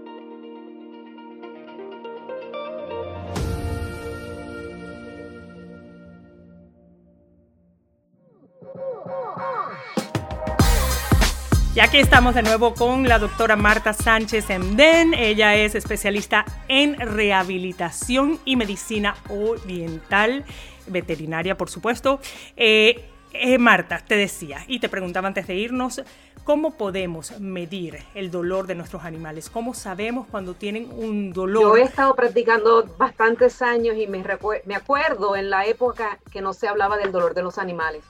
Y 11.74 11.80
aquí 11.80 11.96
estamos 11.96 12.34
de 12.34 12.42
nuevo 12.42 12.74
con 12.74 13.08
la 13.08 13.18
doctora 13.18 13.56
Marta 13.56 13.94
Sánchez 13.94 14.50
Emden. 14.50 15.14
Ella 15.14 15.54
es 15.54 15.74
especialista 15.74 16.44
en 16.68 17.00
rehabilitación 17.00 18.38
y 18.44 18.56
medicina 18.56 19.16
oriental, 19.30 20.44
veterinaria, 20.86 21.56
por 21.56 21.70
supuesto. 21.70 22.20
Eh, 22.58 23.08
eh, 23.32 23.56
Marta, 23.56 24.02
te 24.06 24.18
decía 24.18 24.58
y 24.68 24.80
te 24.80 24.90
preguntaba 24.90 25.28
antes 25.28 25.46
de 25.46 25.54
irnos, 25.54 26.02
¿cómo 26.44 26.76
podemos 26.76 27.40
medir 27.40 28.00
el 28.14 28.30
dolor 28.30 28.66
de 28.66 28.74
nuestros 28.74 29.04
animales? 29.04 29.48
¿Cómo 29.48 29.72
sabemos 29.72 30.26
cuando 30.30 30.52
tienen 30.52 30.90
un 30.92 31.32
dolor? 31.32 31.62
Yo 31.62 31.76
he 31.78 31.84
estado 31.84 32.14
practicando 32.14 32.84
bastantes 32.98 33.62
años 33.62 33.96
y 33.96 34.06
me, 34.06 34.22
me 34.66 34.74
acuerdo 34.74 35.36
en 35.36 35.48
la 35.48 35.64
época 35.64 36.18
que 36.30 36.42
no 36.42 36.52
se 36.52 36.68
hablaba 36.68 36.98
del 36.98 37.12
dolor 37.12 37.32
de 37.32 37.42
los 37.42 37.56
animales 37.56 38.04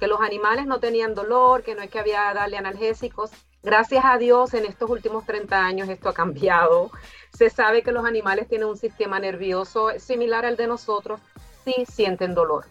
que 0.00 0.06
los 0.06 0.20
animales 0.20 0.66
no 0.66 0.80
tenían 0.80 1.14
dolor, 1.14 1.62
que 1.62 1.74
no 1.74 1.82
es 1.82 1.90
que 1.90 2.00
había 2.00 2.32
darle 2.32 2.56
analgésicos. 2.56 3.30
Gracias 3.62 4.02
a 4.04 4.16
Dios, 4.16 4.54
en 4.54 4.64
estos 4.64 4.88
últimos 4.88 5.26
30 5.26 5.62
años 5.62 5.88
esto 5.90 6.08
ha 6.08 6.14
cambiado. 6.14 6.90
Se 7.36 7.50
sabe 7.50 7.82
que 7.82 7.92
los 7.92 8.06
animales 8.06 8.48
tienen 8.48 8.68
un 8.68 8.78
sistema 8.78 9.20
nervioso 9.20 9.90
similar 9.98 10.46
al 10.46 10.56
de 10.56 10.66
nosotros, 10.66 11.20
sí 11.64 11.84
sienten 11.86 12.34
dolor. 12.34 12.64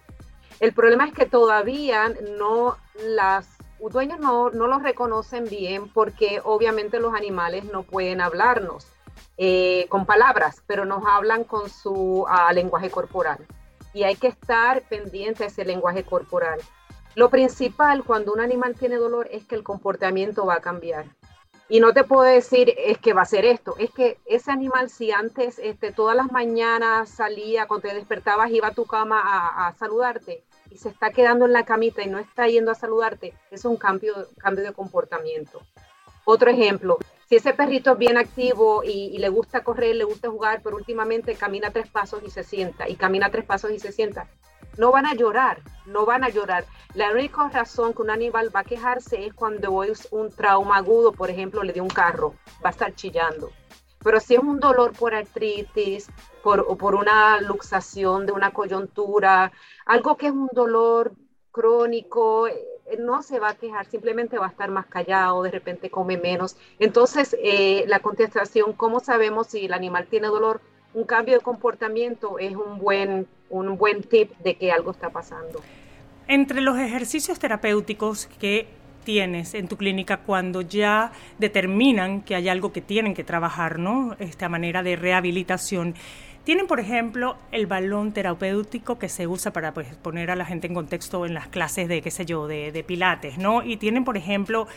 El 0.60 0.74
problema 0.74 1.06
es 1.06 1.14
que 1.14 1.28
todavía 1.28 2.10
no 2.38 2.78
las 3.06 3.48
dueños 3.80 4.20
no, 4.20 4.50
no 4.50 4.68
los 4.68 4.82
reconocen 4.82 5.46
bien 5.46 5.88
porque 5.94 6.42
obviamente 6.44 7.00
los 7.00 7.14
animales 7.14 7.64
no 7.66 7.84
pueden 7.84 8.20
hablarnos 8.20 8.88
eh, 9.38 9.86
con 9.88 10.06
palabras, 10.06 10.64
pero 10.66 10.84
nos 10.84 11.06
hablan 11.06 11.44
con 11.44 11.70
su 11.70 12.26
ah, 12.28 12.52
lenguaje 12.52 12.90
corporal. 12.90 13.46
Y 13.94 14.04
hay 14.04 14.16
que 14.16 14.28
estar 14.28 14.82
pendiente 14.90 15.44
de 15.44 15.48
ese 15.48 15.64
lenguaje 15.64 16.04
corporal. 16.04 16.60
Lo 17.20 17.30
principal 17.30 18.06
cuando 18.06 18.32
un 18.32 18.40
animal 18.40 18.76
tiene 18.76 18.96
dolor 18.96 19.28
es 19.30 19.44
que 19.44 19.56
el 19.56 19.62
comportamiento 19.62 20.46
va 20.46 20.54
a 20.54 20.62
cambiar. 20.62 21.04
Y 21.68 21.82
no 21.82 21.92
te 21.92 22.06
puedo 22.06 22.22
decir 22.22 22.74
es 22.78 22.98
que 22.98 23.12
va 23.12 23.24
a 23.24 23.26
ser 23.26 23.44
esto, 23.44 23.76
es 23.78 23.92
que 23.92 24.20
ese 24.26 24.52
animal 24.52 24.90
si 24.90 25.12
antes 25.12 25.60
este, 25.60 25.92
todas 25.92 26.16
las 26.16 26.32
mañanas 26.32 27.10
salía, 27.10 27.68
cuando 27.68 27.90
te 27.90 27.94
despertabas 27.94 28.52
iba 28.52 28.70
a 28.70 28.74
tu 28.74 28.86
cama 28.86 29.20
a, 29.22 29.74
saludarte 29.74 30.46
y 30.72 30.78
se 30.78 30.88
está 30.88 31.10
quedando 31.10 31.46
en 31.46 31.52
la 31.52 31.66
camita 31.66 32.02
y 32.02 32.08
no 32.08 32.20
está 32.20 32.48
yendo 32.48 32.72
a 32.72 32.76
saludarte, 32.76 33.34
es 33.52 33.66
un 33.66 33.76
cambio, 33.76 34.14
cambio 34.38 34.64
de 34.64 34.72
comportamiento. 34.72 35.60
Otro 36.24 36.50
ejemplo, 36.50 37.00
si 37.28 37.36
ese 37.36 37.54
perrito 37.54 37.92
es 37.92 37.98
bien 37.98 38.18
activo 38.18 38.82
y, 38.82 39.10
y, 39.14 39.18
le 39.18 39.28
gusta 39.28 39.62
correr, 39.62 39.98
le 39.98 40.06
gusta 40.06 40.30
jugar, 40.30 40.62
pero 40.64 40.78
últimamente 40.78 41.36
camina 41.36 41.70
tres 41.70 41.90
pasos 41.90 42.22
y 42.26 42.30
se 42.30 42.46
sienta, 42.46 42.88
y 42.88 42.96
camina 42.96 43.30
tres 43.30 43.44
pasos 43.44 43.72
y 43.72 43.80
se 43.80 43.92
sienta, 43.92 44.30
no 44.78 44.92
van 44.92 45.06
a 45.06 45.14
llorar, 45.14 45.62
no 45.86 46.06
van 46.06 46.24
a 46.24 46.30
llorar. 46.30 46.66
La 46.94 47.12
única 47.12 47.48
razón 47.50 47.94
que 47.94 48.02
un 48.02 48.10
animal 48.10 48.54
va 48.56 48.62
a 48.62 48.64
quejarse 48.64 49.26
es 49.26 49.34
cuando 49.34 49.84
es 49.84 50.08
un 50.12 50.30
trauma 50.32 50.78
agudo, 50.78 51.12
por 51.12 51.30
ejemplo, 51.30 51.64
le 51.64 51.74
dio 51.74 51.84
un 51.84 51.90
carro, 51.90 52.36
va 52.64 52.70
a 52.70 52.72
estar 52.72 52.94
chillando. 52.96 53.52
Pero 54.04 54.20
si 54.20 54.36
es 54.36 54.40
un 54.40 54.60
dolor 54.60 54.94
por 54.94 55.14
artritis, 55.14 56.10
por, 56.42 56.78
por 56.78 56.96
una 56.96 57.42
luxación 57.42 58.26
de 58.26 58.32
una 58.32 58.52
coyuntura, 58.52 59.52
algo 59.86 60.16
que 60.16 60.28
es 60.28 60.32
un 60.32 60.50
dolor 60.54 61.14
crónico, 61.52 62.48
eh, 62.48 62.56
no 62.98 63.22
se 63.22 63.40
va 63.40 63.50
a 63.50 63.56
quejar, 63.56 63.86
simplemente 63.86 64.38
va 64.38 64.48
a 64.48 64.50
estar 64.50 64.70
más 64.70 64.86
callado, 64.86 65.44
de 65.44 65.52
repente 65.52 65.90
come 65.90 66.18
menos. 66.18 66.56
Entonces, 66.80 67.36
eh, 67.40 67.84
la 67.88 68.00
contestación, 68.00 68.74
¿cómo 68.74 69.00
sabemos 69.00 69.48
si 69.48 69.66
el 69.66 69.74
animal 69.74 70.08
tiene 70.08 70.28
dolor? 70.28 70.62
Un 70.94 71.04
cambio 71.04 71.36
de 71.36 71.42
comportamiento 71.42 72.40
es 72.40 72.56
un 72.56 72.80
buen 72.80 73.28
un 73.50 73.78
buen 73.78 74.04
tip 74.04 74.32
de 74.40 74.56
que 74.56 74.72
algo 74.72 74.92
está 74.92 75.10
pasando. 75.10 75.62
Entre 76.28 76.62
los 76.62 76.78
ejercicios 76.78 77.40
terapéuticos 77.40 78.28
que 78.40 78.68
tienes 79.04 79.56
en 79.56 79.68
tu 79.68 79.78
clínica 79.78 80.18
cuando 80.18 80.62
ya 80.62 81.12
determinan 81.40 82.22
que 82.22 82.36
hay 82.36 82.50
algo 82.50 82.72
que 82.72 82.82
tienen 82.82 83.16
que 83.16 83.24
trabajar, 83.24 83.80
¿no? 83.80 84.16
Esta 84.20 84.50
manera 84.50 84.84
de 84.84 84.96
rehabilitación. 84.96 85.96
Tienen, 86.44 86.68
por 86.68 86.80
ejemplo, 86.80 87.36
el 87.52 87.68
balón 87.68 88.12
terapéutico 88.12 88.98
que 88.98 89.10
se 89.10 89.28
usa 89.28 89.52
para 89.52 89.74
pues, 89.74 89.96
poner 89.98 90.32
a 90.32 90.36
la 90.36 90.46
gente 90.46 90.68
en 90.68 90.74
contexto 90.74 91.26
en 91.26 91.34
las 91.34 91.48
clases 91.48 91.88
de, 91.88 92.02
qué 92.02 92.12
sé 92.12 92.26
yo, 92.26 92.48
de, 92.48 92.84
pilates, 92.88 93.38
¿no? 93.38 93.62
Y 93.62 93.78
tienen, 93.78 94.04
por 94.04 94.18
ejemplo, 94.18 94.68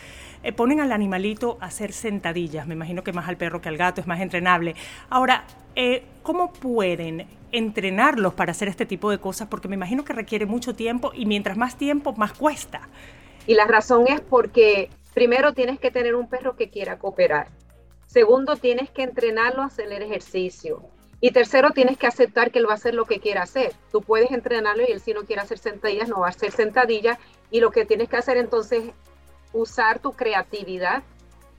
eh, 0.42 0.52
ponen 0.52 0.80
al 0.80 0.92
animalito 0.92 1.56
a 1.60 1.66
hacer 1.66 1.92
sentadillas. 1.92 2.66
Me 2.66 2.74
imagino 2.74 3.02
que 3.04 3.12
más 3.12 3.28
al 3.28 3.36
perro 3.36 3.60
que 3.60 3.68
al 3.68 3.76
gato 3.76 4.00
es 4.00 4.06
más 4.06 4.20
entrenable. 4.20 4.74
Ahora, 5.08 5.44
eh, 5.76 6.04
¿cómo 6.22 6.52
pueden 6.52 7.26
entrenarlos 7.52 8.34
para 8.34 8.50
hacer 8.50 8.68
este 8.68 8.84
tipo 8.84 9.10
de 9.10 9.18
cosas? 9.18 9.48
Porque 9.48 9.68
me 9.68 9.76
imagino 9.76 10.04
que 10.04 10.12
requiere 10.12 10.46
mucho 10.46 10.74
tiempo 10.74 11.12
y 11.14 11.26
mientras 11.26 11.56
más 11.56 11.78
tiempo, 11.78 12.12
más 12.14 12.32
cuesta. 12.32 12.88
Y 13.46 13.54
la 13.54 13.66
razón 13.66 14.06
es 14.08 14.20
porque 14.20 14.90
primero 15.14 15.54
tienes 15.54 15.78
que 15.78 15.90
tener 15.90 16.14
un 16.16 16.28
perro 16.28 16.56
que 16.56 16.70
quiera 16.70 16.98
cooperar. 16.98 17.48
Segundo, 18.06 18.56
tienes 18.56 18.90
que 18.90 19.04
entrenarlo 19.04 19.62
a 19.62 19.66
hacer 19.66 19.90
el 19.90 20.02
ejercicio. 20.02 20.82
Y 21.24 21.30
tercero, 21.30 21.70
tienes 21.70 21.96
que 21.98 22.08
aceptar 22.08 22.50
que 22.50 22.58
él 22.58 22.66
va 22.66 22.72
a 22.72 22.74
hacer 22.74 22.94
lo 22.94 23.04
que 23.04 23.20
quiera 23.20 23.44
hacer. 23.44 23.72
Tú 23.92 24.02
puedes 24.02 24.32
entrenarlo 24.32 24.82
y 24.82 24.90
él 24.90 25.00
si 25.00 25.14
no 25.14 25.22
quiere 25.24 25.40
hacer 25.40 25.56
sentadillas, 25.56 26.08
no 26.08 26.18
va 26.18 26.26
a 26.26 26.30
hacer 26.30 26.50
sentadillas. 26.50 27.16
Y 27.48 27.60
lo 27.60 27.70
que 27.70 27.84
tienes 27.84 28.08
que 28.08 28.16
hacer 28.16 28.36
entonces 28.36 28.86
es 28.86 28.94
usar 29.52 30.00
tu 30.00 30.14
creatividad 30.14 31.04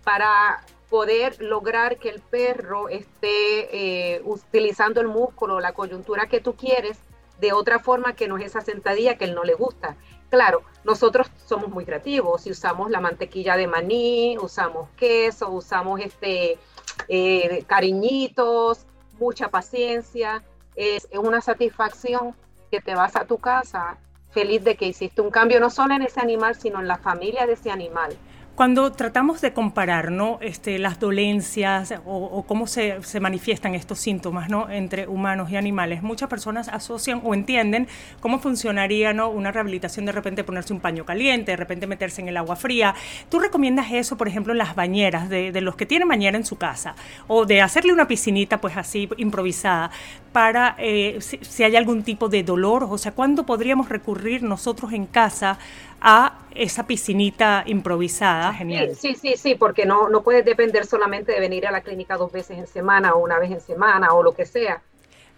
para 0.03 0.65
poder 0.89 1.41
lograr 1.41 1.97
que 1.97 2.09
el 2.09 2.19
perro 2.19 2.89
esté 2.89 4.15
eh, 4.15 4.21
utilizando 4.25 4.99
el 4.99 5.07
músculo, 5.07 5.61
la 5.61 5.71
coyuntura 5.71 6.27
que 6.27 6.41
tú 6.41 6.57
quieres, 6.57 6.99
de 7.39 7.53
otra 7.53 7.79
forma 7.79 8.17
que 8.17 8.27
no 8.27 8.37
es 8.37 8.47
esa 8.47 8.59
sentadilla 8.59 9.17
que 9.17 9.23
él 9.23 9.33
no 9.33 9.45
le 9.45 9.53
gusta. 9.53 9.95
Claro, 10.29 10.63
nosotros 10.83 11.31
somos 11.45 11.69
muy 11.69 11.85
creativos 11.85 12.45
y 12.47 12.51
usamos 12.51 12.91
la 12.91 12.99
mantequilla 12.99 13.55
de 13.55 13.67
maní, 13.67 14.37
usamos 14.39 14.89
queso, 14.97 15.51
usamos 15.51 16.01
este 16.01 16.59
eh, 17.07 17.63
cariñitos, 17.65 18.85
mucha 19.23 19.47
paciencia. 19.49 20.43
Es 20.75 21.07
una 21.13 21.41
satisfacción 21.41 22.35
que 22.69 22.81
te 22.81 22.93
vas 22.93 23.15
a 23.15 23.25
tu 23.25 23.37
casa 23.37 23.97
feliz 24.31 24.63
de 24.63 24.75
que 24.75 24.87
hiciste 24.87 25.21
un 25.21 25.29
cambio 25.29 25.59
no 25.59 25.69
solo 25.69 25.93
en 25.93 26.01
ese 26.01 26.19
animal, 26.19 26.55
sino 26.55 26.79
en 26.79 26.87
la 26.87 26.97
familia 26.97 27.45
de 27.45 27.53
ese 27.53 27.71
animal. 27.71 28.17
Cuando 28.55 28.91
tratamos 28.91 29.41
de 29.41 29.51
comparar 29.51 30.11
¿no? 30.11 30.37
este, 30.39 30.77
las 30.77 30.99
dolencias 30.99 31.91
o, 32.05 32.43
cómo 32.47 32.67
se, 32.67 33.01
se, 33.01 33.19
manifiestan 33.19 33.73
estos 33.73 33.97
síntomas 33.97 34.47
¿no? 34.47 34.69
entre 34.69 35.07
humanos 35.07 35.49
y 35.49 35.55
animales, 35.55 36.03
muchas 36.03 36.29
personas 36.29 36.67
asocian 36.67 37.19
o 37.23 37.33
entienden 37.33 37.87
cómo 38.19 38.37
funcionaría 38.37 39.11
¿no? 39.11 39.29
una 39.29 39.51
rehabilitación 39.51 40.05
de 40.05 40.11
repente 40.11 40.43
ponerse 40.43 40.71
un 40.71 40.81
paño 40.81 41.03
caliente, 41.03 41.53
de 41.53 41.57
repente 41.57 41.87
meterse 41.87 42.21
en 42.21 42.27
el 42.27 42.37
agua 42.37 42.55
fría. 42.55 42.93
¿Tú 43.27 43.39
recomiendas 43.39 43.91
eso, 43.91 44.17
por 44.17 44.27
ejemplo, 44.27 44.53
en 44.53 44.59
las 44.59 44.75
bañeras 44.75 45.29
de, 45.29 45.59
los 45.59 45.75
que 45.75 45.87
tienen 45.87 46.07
bañera 46.07 46.37
en 46.37 46.45
su 46.45 46.55
casa 46.55 46.93
o 47.27 47.47
de 47.47 47.59
hacerle 47.59 47.91
una 47.91 48.07
piscinita 48.07 48.61
pues 48.61 48.77
así 48.77 49.09
improvisada 49.17 49.89
para 50.31 50.75
eh, 50.77 51.17
si 51.21 51.63
hay 51.63 51.75
algún 51.75 52.03
tipo 52.03 52.29
de 52.29 52.43
dolor? 52.43 52.85
O 52.87 52.99
sea, 52.99 53.13
¿cuándo 53.13 53.47
podríamos 53.47 53.89
recurrir 53.89 54.43
nosotros 54.43 54.93
en 54.93 55.07
casa 55.07 55.57
a 56.03 56.42
esa 56.55 56.85
piscinita 56.85 57.63
improvisada. 57.65 58.53
Genial. 58.53 58.95
Sí, 58.95 59.15
sí, 59.15 59.35
sí, 59.37 59.55
porque 59.55 59.85
no, 59.85 60.09
no 60.09 60.23
puedes 60.23 60.45
depender 60.45 60.85
solamente 60.85 61.31
de 61.31 61.39
venir 61.39 61.67
a 61.67 61.71
la 61.71 61.81
clínica 61.81 62.17
dos 62.17 62.31
veces 62.31 62.57
en 62.57 62.67
semana 62.67 63.13
o 63.13 63.19
una 63.19 63.39
vez 63.39 63.51
en 63.51 63.61
semana 63.61 64.13
o 64.13 64.23
lo 64.23 64.33
que 64.33 64.45
sea. 64.45 64.81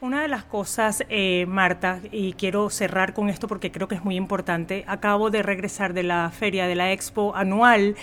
Una 0.02 0.22
de 0.22 0.28
las 0.28 0.44
cosas, 0.44 1.04
eh, 1.10 1.46
Marta, 1.48 2.00
y 2.12 2.34
quiero 2.34 2.70
cerrar 2.70 3.14
con 3.14 3.30
esto 3.30 3.48
porque 3.48 3.72
creo 3.72 3.88
que 3.88 3.96
es 3.96 4.04
muy 4.04 4.18
importante, 4.18 4.84
acabo 4.88 5.30
de 5.30 5.42
regresar 5.42 5.94
de 5.94 6.04
la 6.04 6.30
feria 6.32 6.68
de 6.68 6.76
la 6.76 6.92
expo 6.92 7.34
anual, 7.34 7.96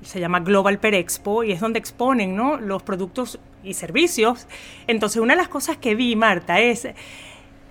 se 0.00 0.20
llama 0.20 0.40
Global 0.40 0.78
Per 0.78 0.94
Expo, 0.94 1.42
y 1.42 1.52
es 1.52 1.60
donde 1.60 1.80
exponen 1.80 2.36
¿no? 2.36 2.56
los 2.56 2.82
productos 2.82 3.40
y 3.64 3.74
servicios. 3.74 4.46
Entonces, 4.86 5.20
una 5.20 5.34
de 5.34 5.38
las 5.38 5.48
cosas 5.48 5.76
que 5.76 5.94
vi, 5.94 6.14
Marta, 6.14 6.60
es 6.60 6.86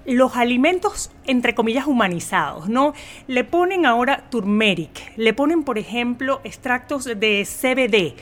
los 0.06 0.36
alimentos, 0.36 1.12
entre 1.26 1.54
comillas, 1.54 1.88
humanizados, 1.88 2.70
¿no? 2.70 2.94
Le 3.28 3.44
ponen 3.44 3.86
ahora 3.86 4.30
turmeric, 4.30 5.14
le 5.18 5.34
ponen, 5.34 5.64
por 5.64 5.78
ejemplo, 5.78 6.42
extractos 6.44 7.06
de 7.06 7.46
CBD. 7.46 8.20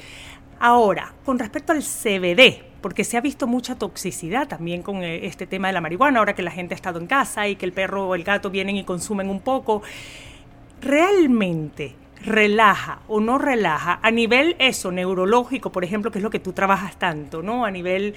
Ahora, 0.59 1.13
con 1.23 1.37
respecto 1.39 1.71
al 1.71 1.83
CBD, 1.83 2.63
porque 2.81 3.03
se 3.03 3.17
ha 3.17 3.21
visto 3.21 3.47
mucha 3.47 3.75
toxicidad 3.75 4.47
también 4.47 4.81
con 4.81 5.03
eh, 5.03 5.25
este 5.25 5.47
tema 5.47 5.67
de 5.67 5.73
la 5.73 5.81
marihuana, 5.81 6.19
ahora 6.19 6.35
que 6.35 6.41
la 6.41 6.51
gente 6.51 6.73
ha 6.73 6.77
estado 6.77 6.99
en 6.99 7.07
casa 7.07 7.47
y 7.47 7.55
que 7.55 7.65
el 7.65 7.73
perro 7.73 8.07
o 8.07 8.15
el 8.15 8.23
gato 8.23 8.49
vienen 8.49 8.77
y 8.77 8.83
consumen 8.83 9.29
un 9.29 9.41
poco. 9.41 9.81
¿Realmente 10.81 11.95
relaja 12.23 12.99
o 13.07 13.19
no 13.19 13.37
relaja 13.37 13.99
a 14.01 14.11
nivel 14.11 14.55
eso, 14.59 14.91
neurológico, 14.91 15.71
por 15.71 15.83
ejemplo, 15.83 16.11
que 16.11 16.19
es 16.19 16.23
lo 16.23 16.29
que 16.29 16.39
tú 16.39 16.53
trabajas 16.53 16.97
tanto, 16.97 17.41
¿no? 17.43 17.65
A 17.65 17.71
nivel, 17.71 18.15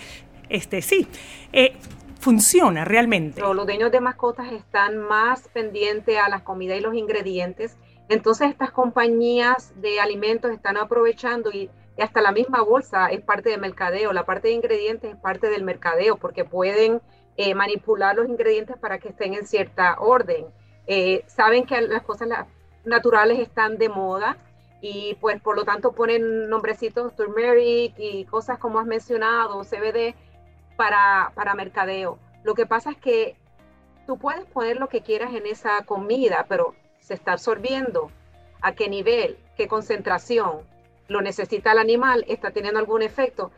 este, 0.49 0.83
sí, 0.83 1.07
eh, 1.53 1.75
funciona 2.21 2.85
realmente. 2.85 3.41
los 3.41 3.67
dueños 3.67 3.91
de 3.91 4.01
mascotas 4.01 4.53
están 4.53 4.99
más 4.99 5.49
pendientes 5.49 6.19
a 6.19 6.29
las 6.29 6.43
comidas 6.43 6.79
y 6.79 6.83
los 6.83 6.95
ingredientes. 6.95 7.77
Entonces 8.09 8.51
estas 8.51 8.71
compañías 8.71 9.73
de 9.81 10.01
alimentos 10.01 10.51
están 10.51 10.77
aprovechando 10.77 11.51
y 11.51 11.71
y 12.01 12.03
hasta 12.03 12.23
la 12.23 12.33
misma 12.33 12.63
bolsa 12.63 13.09
es 13.09 13.21
parte 13.21 13.51
del 13.51 13.61
mercadeo, 13.61 14.15
la 14.15 14.25
parte 14.25 14.49
de 14.49 14.55
ingredientes 14.55 15.13
es 15.13 15.17
parte 15.19 15.51
del 15.51 15.65
mercadeo 15.65 16.17
porque 16.17 16.47
pueden 16.47 17.03
eh, 17.37 17.55
manipular 17.55 18.17
los 18.17 18.27
ingredientes 18.27 18.79
para 18.79 18.99
que 18.99 19.11
estén 19.11 19.35
en 19.35 19.47
cierta 19.47 19.97
orden. 19.99 20.47
Eh, 20.87 21.25
saben 21.27 21.67
que 21.67 21.79
las 21.83 22.03
cosas 22.03 22.29
naturales 22.85 23.39
están 23.39 23.77
de 23.77 23.89
moda 23.91 24.39
y 24.81 25.15
pues 25.21 25.43
por 25.43 25.57
lo 25.57 25.65
tanto 25.65 25.93
ponen 25.93 26.49
nombrecitos 26.49 27.15
turmeric 27.15 27.95
y 27.99 28.25
cosas 28.25 28.59
como 28.59 28.79
has 28.79 28.87
mencionado, 28.87 29.63
CBD 29.63 30.15
para, 30.81 31.33
para 31.35 31.55
mercadeo. 31.55 32.19
Lo 32.43 32.55
que 32.55 32.65
pasa 32.65 32.93
es 32.93 32.97
que 32.97 33.37
tú 34.07 34.17
puedes 34.17 34.47
poner 34.47 34.79
lo 34.79 34.89
que 34.89 35.03
quieras 35.03 35.35
en 35.35 35.45
esa 35.45 35.85
comida, 35.85 36.47
pero 36.49 36.75
se 37.01 37.13
está 37.13 37.33
absorbiendo. 37.33 38.11
¿A 38.63 38.73
qué 38.73 38.89
nivel? 38.89 39.39
¿Qué 39.57 39.69
concentración? 39.69 40.71
lo 41.11 41.21
necesita 41.21 41.73
el 41.73 41.79
animal, 41.79 42.25
está 42.29 42.53
teniendo 42.53 42.79
algún 42.79 43.03
efecto. 43.03 43.51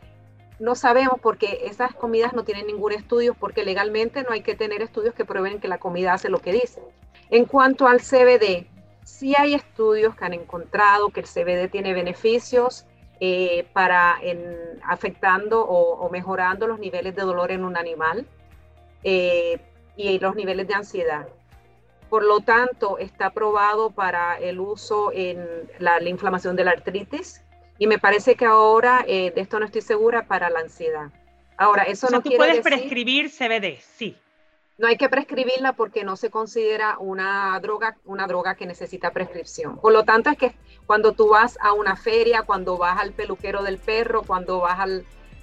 No 0.59 0.75
sabemos 0.75 1.19
porque 1.21 1.61
esas 1.65 1.93
comidas 1.93 2.33
no 2.33 2.43
tienen 2.43 2.65
ningún 2.65 2.91
estudio, 2.91 3.35
porque 3.35 3.63
legalmente 3.63 4.23
no 4.23 4.31
hay 4.31 4.41
que 4.41 4.55
tener 4.55 4.81
estudios 4.81 5.13
que 5.13 5.23
prueben 5.23 5.59
que 5.59 5.67
la 5.67 5.77
comida 5.77 6.13
hace 6.13 6.29
lo 6.29 6.39
que 6.39 6.51
dice. 6.51 6.81
En 7.29 7.45
cuanto 7.45 7.87
al 7.87 8.01
CBD, 8.01 8.67
sí 9.03 9.35
hay 9.37 9.53
estudios 9.53 10.15
que 10.15 10.25
han 10.25 10.33
encontrado 10.33 11.09
que 11.09 11.19
el 11.19 11.27
CBD 11.27 11.69
tiene 11.69 11.93
beneficios 11.93 12.85
eh, 13.25 13.65
para 13.71 14.17
en, 14.21 14.81
afectando 14.83 15.65
o, 15.65 16.09
mejorando 16.09 16.67
los 16.67 16.77
niveles 16.77 17.15
de 17.15 17.21
dolor 17.21 17.51
en 17.51 17.63
un 17.63 17.77
animal 17.77 18.27
eh, 19.01 19.61
y 19.95 20.19
los 20.19 20.35
niveles 20.35 20.67
de 20.67 20.73
ansiedad. 20.73 21.29
Por 22.09 22.25
lo 22.25 22.41
tanto, 22.41 22.97
está 22.97 23.27
aprobado 23.27 23.91
para 23.91 24.37
el 24.39 24.59
uso 24.59 25.13
en 25.13 25.39
la, 25.79 26.03
inflamación 26.03 26.57
de 26.57 26.65
la 26.65 26.71
artritis 26.71 27.41
y 27.79 27.87
me 27.87 27.97
parece 27.97 28.35
que 28.35 28.43
ahora, 28.43 29.05
eh, 29.07 29.31
de 29.31 29.39
esto 29.39 29.57
no 29.57 29.67
estoy 29.67 29.83
segura, 29.83 30.27
para 30.27 30.49
la 30.49 30.59
ansiedad. 30.59 31.09
Ahora, 31.55 31.83
eso 31.83 32.09
no 32.11 32.17
tú 32.17 32.23
quiere 32.27 32.35
puedes 32.35 32.59
prescribir 32.59 33.29
CBD, 33.29 33.79
sí. 33.79 34.17
No 34.83 34.89
hay 34.89 34.97
que 34.97 35.07
prescribirla 35.07 35.71
porque 35.71 36.03
no 36.03 36.17
se 36.17 36.29
considera 36.29 36.97
una 36.99 37.57
droga, 37.61 37.95
una 38.03 38.27
droga 38.27 38.55
que 38.55 38.65
necesita 38.65 39.11
prescripción. 39.11 39.77
Por 39.77 39.93
lo 39.93 40.03
tanto, 40.03 40.29
es 40.29 40.37
que 40.37 40.55
cuando 40.85 41.13
tú 41.13 41.29
vas 41.29 41.57
a 41.61 41.71
una 41.71 41.95
feria, 41.95 42.41
cuando 42.41 42.77
vas 42.77 42.99
al 42.99 43.13
peluquero 43.13 43.63
del 43.63 43.77
perro, 43.77 44.23
cuando 44.23 44.59
vas 44.59 44.77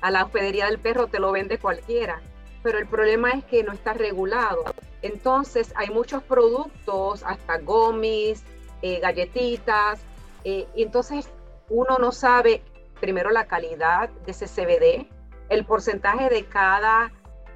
a 0.03 0.11
la 0.11 0.25
hospedería 0.27 0.67
del 0.67 0.79
perro, 0.79 1.07
te 1.07 1.21
lo 1.21 1.33
vende 1.33 1.57
cualquiera. 1.57 2.21
Pero 2.63 2.79
el 2.79 2.87
problema 2.87 3.31
es 3.31 3.43
que 3.47 3.63
no 3.63 3.73
está 3.73 3.95
regulado. 3.95 4.63
Entonces 5.01 5.73
hay 5.75 5.89
muchos 5.89 6.23
productos, 6.23 7.23
hasta 7.23 7.57
gomis, 7.61 8.45
eh, 8.83 9.01
galletitas, 9.01 10.03
eh, 10.45 10.69
entonces 10.77 11.31
uno 11.71 11.97
no 11.97 12.13
sabe 12.13 12.63
primero 13.01 13.31
la 13.31 13.47
calidad 13.47 14.11
de 14.11 14.33
ese 14.33 14.47
CBD, 14.47 15.09
el 15.49 15.65
porcentaje 15.65 16.29
de 16.29 16.45
cada 16.45 17.11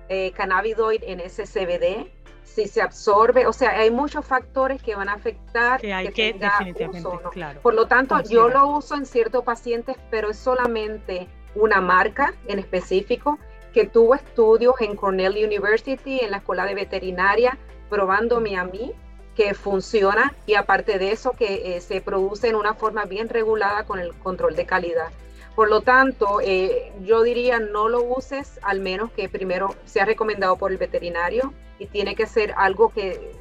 eh, 0.08 0.32
cannabinoide 0.32 1.10
en 1.10 1.20
ese 1.20 1.44
CBD, 1.44 2.10
si 2.44 2.68
se 2.68 2.82
absorbe, 2.82 3.46
o 3.46 3.52
sea, 3.52 3.70
hay 3.70 3.90
muchos 3.90 4.24
factores 4.24 4.80
que 4.82 4.94
van 4.94 5.08
a 5.08 5.14
afectar 5.14 5.80
que 5.80 5.92
hay 5.92 6.08
que, 6.12 6.34
definitivamente, 6.34 7.08
claro. 7.32 7.60
Por 7.60 7.74
lo 7.74 7.86
tanto, 7.86 8.20
yo 8.22 8.48
lo 8.48 8.68
uso 8.68 8.94
en 8.94 9.06
ciertos 9.06 9.42
pacientes, 9.44 9.96
pero 10.10 10.30
es 10.30 10.36
solamente 10.36 11.26
una 11.54 11.80
marca 11.80 12.34
en 12.46 12.58
específico 12.58 13.38
que 13.72 13.86
tuvo 13.86 14.14
estudios 14.14 14.74
en 14.80 14.94
Cornell 14.94 15.44
University, 15.44 16.20
en 16.20 16.30
la 16.30 16.36
Escuela 16.36 16.64
de 16.64 16.74
Veterinaria, 16.74 17.58
probándome 17.90 18.56
a 18.56 18.64
mí 18.64 18.92
que 19.34 19.52
funciona 19.54 20.32
y 20.46 20.54
aparte 20.54 20.98
de 20.98 21.10
eso 21.10 21.32
que 21.32 21.76
eh, 21.76 21.80
se 21.80 22.00
produce 22.00 22.48
en 22.48 22.54
una 22.54 22.74
forma 22.74 23.04
bien 23.04 23.28
regulada 23.28 23.84
con 23.84 23.98
el 23.98 24.14
control 24.14 24.54
de 24.54 24.64
calidad. 24.64 25.08
Por 25.54 25.70
lo 25.70 25.82
tanto, 25.82 26.40
eh, 26.42 26.92
yo 27.02 27.22
diría 27.22 27.60
no 27.60 27.88
lo 27.88 28.02
uses 28.02 28.58
al 28.62 28.80
menos 28.80 29.12
que 29.12 29.28
primero 29.28 29.74
sea 29.84 30.04
recomendado 30.04 30.56
por 30.56 30.72
el 30.72 30.78
veterinario 30.78 31.52
y 31.78 31.86
tiene 31.86 32.16
que 32.16 32.26
ser 32.26 32.54
algo 32.56 32.88
que, 32.88 33.32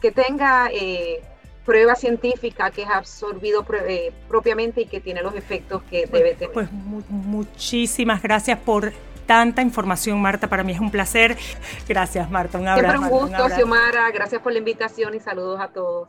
que 0.00 0.12
tenga 0.12 0.68
eh, 0.70 1.22
prueba 1.64 1.94
científica, 1.94 2.70
que 2.70 2.82
es 2.82 2.90
absorbido 2.90 3.64
propiamente 4.28 4.82
y 4.82 4.86
que 4.86 5.00
tiene 5.00 5.22
los 5.22 5.34
efectos 5.34 5.82
que 5.84 6.06
pues, 6.08 6.22
debe 6.22 6.34
tener. 6.34 6.52
Pues 6.52 6.70
muchísimas 6.72 8.22
gracias 8.22 8.58
por 8.58 8.92
tanta 9.26 9.62
información, 9.62 10.20
Marta. 10.20 10.48
Para 10.48 10.64
mí 10.64 10.72
es 10.72 10.80
un 10.80 10.90
placer. 10.90 11.36
Gracias, 11.88 12.30
Marta. 12.30 12.58
Un 12.58 12.68
abrazo. 12.68 12.98
Siempre 12.98 13.14
un 13.14 13.20
gusto, 13.20 13.48
Xiomara. 13.48 14.10
Gracias 14.10 14.42
por 14.42 14.52
la 14.52 14.58
invitación 14.58 15.14
y 15.14 15.20
saludos 15.20 15.60
a 15.60 15.68
todos. 15.68 16.08